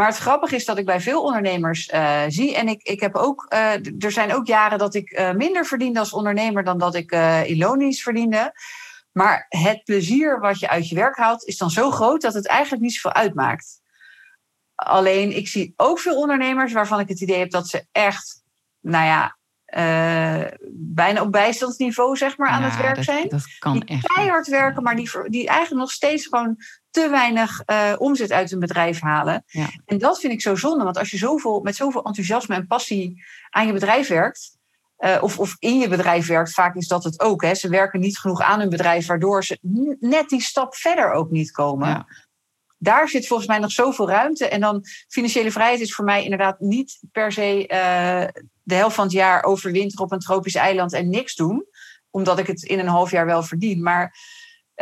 [0.00, 2.56] Maar het grappige is dat ik bij veel ondernemers uh, zie.
[2.56, 5.98] En ik, ik heb ook, uh, er zijn ook jaren dat ik uh, minder verdiende
[5.98, 7.12] als ondernemer dan dat ik
[7.46, 8.52] loondienst verdiende.
[9.12, 12.46] Maar het plezier wat je uit je werk haalt, is dan zo groot dat het
[12.46, 13.80] eigenlijk niet zoveel uitmaakt.
[14.74, 18.42] Alleen ik zie ook veel ondernemers waarvan ik het idee heb dat ze echt,
[18.80, 19.36] nou ja,
[19.76, 23.28] uh, bijna op bijstandsniveau zeg maar, aan het werk dat, zijn.
[23.28, 24.12] Dat kan die echt.
[24.12, 26.56] keihard werken, maar die, die eigenlijk nog steeds gewoon
[26.90, 29.44] te weinig uh, omzet uit hun bedrijf halen.
[29.46, 29.68] Ja.
[29.84, 33.24] En dat vind ik zo zonde, want als je zoveel, met zoveel enthousiasme en passie
[33.50, 34.58] aan je bedrijf werkt,
[34.98, 37.42] uh, of, of in je bedrijf werkt, vaak is dat het ook.
[37.42, 37.54] Hè.
[37.54, 39.58] Ze werken niet genoeg aan hun bedrijf, waardoor ze
[40.00, 41.88] net die stap verder ook niet komen.
[41.88, 42.06] Ja.
[42.78, 44.48] Daar zit volgens mij nog zoveel ruimte.
[44.48, 49.04] En dan financiële vrijheid is voor mij inderdaad niet per se uh, de helft van
[49.04, 51.66] het jaar overwinteren op een tropisch eiland en niks doen.
[52.10, 53.82] Omdat ik het in een half jaar wel verdien.
[53.82, 54.16] Maar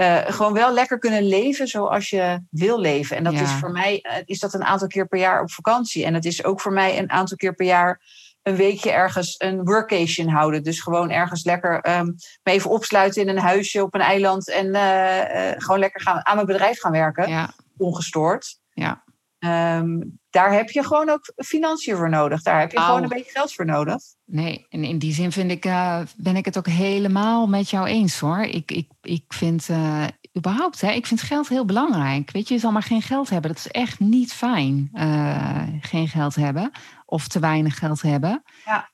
[0.00, 3.16] uh, gewoon wel lekker kunnen leven zoals je wil leven.
[3.16, 3.42] En dat Ja.
[3.42, 6.04] is voor mij uh, is dat een aantal keer per jaar op vakantie.
[6.04, 8.00] En het is ook voor mij een aantal keer per jaar
[8.42, 10.62] een weekje ergens een workation houden.
[10.62, 14.50] Dus gewoon ergens lekker um, me even opsluiten in een huisje op een eiland.
[14.50, 17.28] En uh, gewoon lekker gaan, aan mijn bedrijf gaan werken.
[17.28, 18.58] Ja, Ongestoord.
[18.72, 19.04] ja.
[19.38, 22.42] Um, daar heb je gewoon ook financiën voor nodig.
[22.42, 22.86] Daar heb je Au.
[22.86, 24.02] gewoon een beetje geld voor nodig.
[24.24, 27.86] Nee, en in die zin vind ik, uh, ben ik het ook helemaal met jou
[27.86, 28.40] eens hoor.
[28.40, 30.04] Ik, ik, ik vind uh,
[30.36, 32.30] überhaupt, hè, ik vind geld heel belangrijk.
[32.30, 33.50] Weet je, je zal maar geen geld hebben.
[33.50, 34.90] Dat is echt niet fijn.
[34.92, 36.70] Uh, geen geld hebben
[37.04, 38.42] of te weinig geld hebben.
[38.64, 38.90] Ja.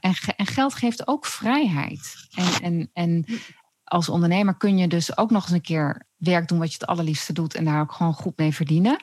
[0.00, 2.28] en, ge en geld geeft ook vrijheid.
[2.34, 3.26] En, en, en
[3.84, 6.86] als ondernemer kun je dus ook nog eens een keer werk doen wat je het
[6.86, 8.98] allerliefste doet en daar ook gewoon goed mee verdienen.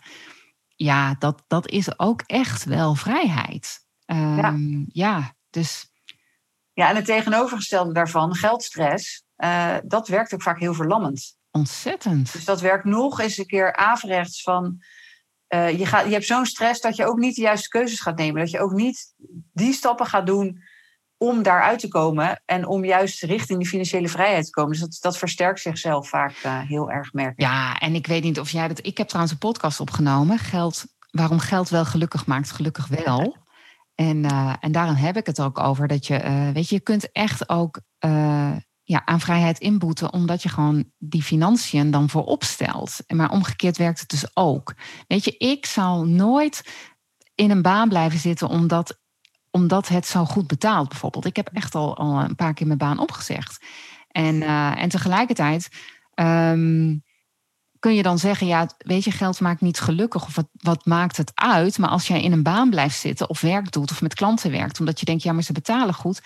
[0.84, 3.86] Ja, dat, dat is ook echt wel vrijheid.
[4.06, 4.56] Um, ja.
[4.88, 5.92] ja, dus.
[6.74, 11.38] Ja, en het tegenovergestelde daarvan, geldstress, uh, dat werkt ook vaak heel verlammend.
[11.52, 12.34] Ontzettend.
[12.34, 14.82] Dus dat werkt nog eens een keer averechts van.
[15.50, 18.18] Uh, je, gaat, je hebt zo'n stress dat je ook niet de juiste keuzes gaat
[18.18, 18.42] nemen.
[18.42, 19.14] Dat je ook niet
[19.54, 20.64] die stappen gaat doen
[21.22, 24.72] om daaruit te komen en om juist richting die financiële vrijheid te komen.
[24.72, 28.40] Dus dat, dat versterkt zichzelf vaak uh, heel erg, merk Ja, en ik weet niet
[28.40, 28.86] of jij dat.
[28.86, 30.38] Ik heb trouwens een podcast opgenomen.
[30.40, 33.38] Geld, waarom geld wel gelukkig maakt, gelukkig wel.
[33.96, 36.82] En, uh, en daarom heb ik het ook over dat je, uh, weet je, je
[36.82, 37.80] kunt echt ook
[38.84, 42.98] ja, aan vrijheid inboeten, omdat je gewoon die financiën dan voorop stelt.
[43.08, 44.74] Maar omgekeerd werkt het dus ook.
[45.08, 46.64] Weet je, ik zal nooit
[47.36, 49.00] in een baan blijven zitten omdat,
[49.52, 51.26] omdat het zo goed betaalt, bijvoorbeeld.
[51.26, 53.66] Ik heb echt al, al een paar keer mijn baan opgezegd.
[54.08, 55.70] En, uh, en tegelijkertijd
[56.16, 57.04] um,
[57.80, 61.18] kun je dan zeggen, ja, weet je, geld maakt niet gelukkig of wat, wat maakt
[61.18, 61.78] het uit?
[61.78, 64.80] Maar als jij in een baan blijft zitten of werk doet of met klanten werkt,
[64.80, 66.22] omdat je denkt, ja, maar ze betalen goed,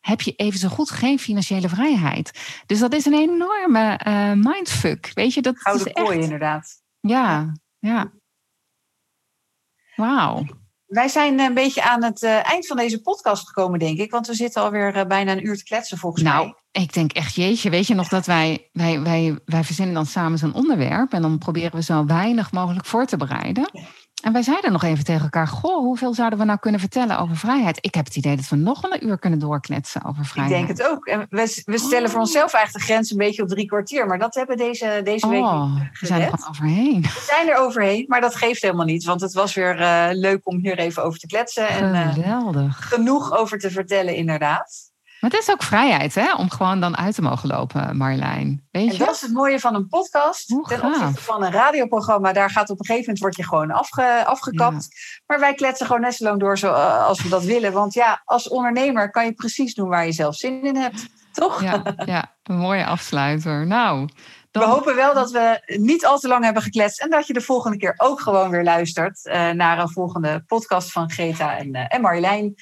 [0.00, 2.62] heb je even zo goed geen financiële vrijheid.
[2.66, 5.10] Dus dat is een enorme uh, mindfuck.
[5.14, 6.82] Weet je, dat Gouden is kooi, inderdaad.
[7.00, 8.12] Ja, ja.
[9.96, 10.46] Wauw.
[10.90, 14.10] Wij zijn een beetje aan het uh, eind van deze podcast gekomen, denk ik.
[14.10, 16.82] Want we zitten alweer uh, bijna een uur te kletsen, volgens nou, mij.
[16.82, 20.38] Ik denk echt, jeetje, weet je nog dat wij, wij, wij, wij verzinnen dan samen
[20.38, 21.12] zo'n onderwerp.
[21.12, 23.70] En dan proberen we zo weinig mogelijk voor te bereiden.
[24.22, 27.36] En wij zeiden nog even tegen elkaar: Goh, hoeveel zouden we nou kunnen vertellen over
[27.36, 27.78] vrijheid?
[27.80, 30.60] Ik heb het idee dat we nog een uur kunnen doorkletsen over vrijheid.
[30.60, 31.06] Ik denk het ook.
[31.06, 32.10] En we, we stellen oh.
[32.10, 34.06] voor onszelf eigenlijk de grens een beetje op drie kwartier.
[34.06, 37.02] Maar dat hebben deze, deze week oh, niet We zijn er overheen.
[37.02, 39.04] We zijn er overheen, maar dat geeft helemaal niet.
[39.04, 41.68] Want het was weer uh, leuk om hier even over te kletsen.
[41.68, 42.80] En, Geweldig.
[42.80, 44.89] Uh, genoeg over te vertellen, inderdaad.
[45.20, 46.34] Maar het is ook vrijheid, hè?
[46.34, 48.66] Om gewoon dan uit te mogen lopen, Marjolein.
[48.70, 48.98] Weet je?
[48.98, 50.48] En dat is het mooie van een podcast.
[50.48, 50.94] Hoe Ten gaaf.
[50.94, 54.86] opzichte van een radioprogramma, daar gaat op een gegeven moment word je gewoon afge, afgekapt.
[54.90, 55.22] Ja.
[55.26, 57.72] Maar wij kletsen gewoon net zo lang door zo, uh, als we dat willen.
[57.72, 61.06] Want ja, als ondernemer kan je precies doen waar je zelf zin in hebt.
[61.32, 61.62] Toch?
[61.62, 63.66] Ja, ja een mooie afsluiter.
[63.66, 64.08] Nou.
[64.50, 64.62] Dan...
[64.62, 67.00] We hopen wel dat we niet al te lang hebben gekletst.
[67.00, 70.92] En dat je de volgende keer ook gewoon weer luistert uh, naar een volgende podcast
[70.92, 72.54] van Greta en, uh, en Marjolein.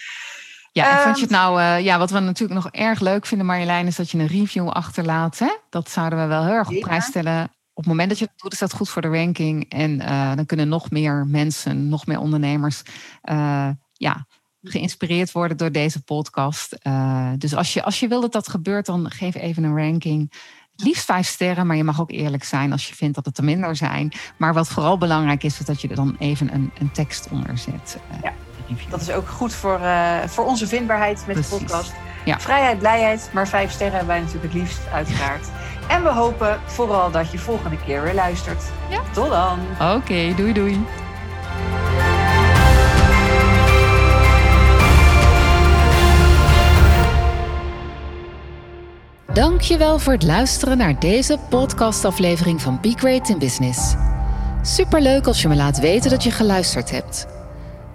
[0.72, 3.46] Ja, en vond je het nou, uh, ja, wat we natuurlijk nog erg leuk vinden,
[3.46, 5.38] Marjolein, is dat je een review achterlaat.
[5.38, 5.56] Hè?
[5.70, 7.44] Dat zouden we wel heel erg op prijs stellen.
[7.44, 9.70] Op het moment dat je het doet, is dat goed voor de ranking.
[9.70, 12.82] En uh, dan kunnen nog meer mensen, nog meer ondernemers,
[13.30, 14.26] uh, ja,
[14.62, 16.78] geïnspireerd worden door deze podcast.
[17.38, 20.32] dus als je, als je wil dat dat gebeurt, dan geef even een ranking.
[20.72, 23.38] Het liefst vijf sterren, maar je mag ook eerlijk zijn als je vindt dat het
[23.38, 24.12] er minder zijn.
[24.36, 27.58] Maar wat vooral belangrijk is, is dat je er dan even een, een tekst onder
[27.58, 27.98] zet.
[28.22, 28.47] Ja.
[28.90, 31.50] Dat is ook goed voor, uh, voor onze vindbaarheid met Precies.
[31.50, 31.92] de podcast.
[32.24, 32.40] Ja.
[32.40, 35.46] Vrijheid, blijheid, maar vijf sterren hebben wij natuurlijk het liefst, uiteraard.
[35.88, 38.62] En we hopen vooral dat je volgende keer weer luistert.
[38.88, 39.00] Ja.
[39.12, 39.58] Tot dan.
[39.72, 40.86] Oké, okay, doei doei.
[49.32, 53.94] Dankjewel voor het luisteren naar deze podcastaflevering van Be Great in Business.
[54.62, 57.37] Superleuk als je me laat weten dat je geluisterd hebt.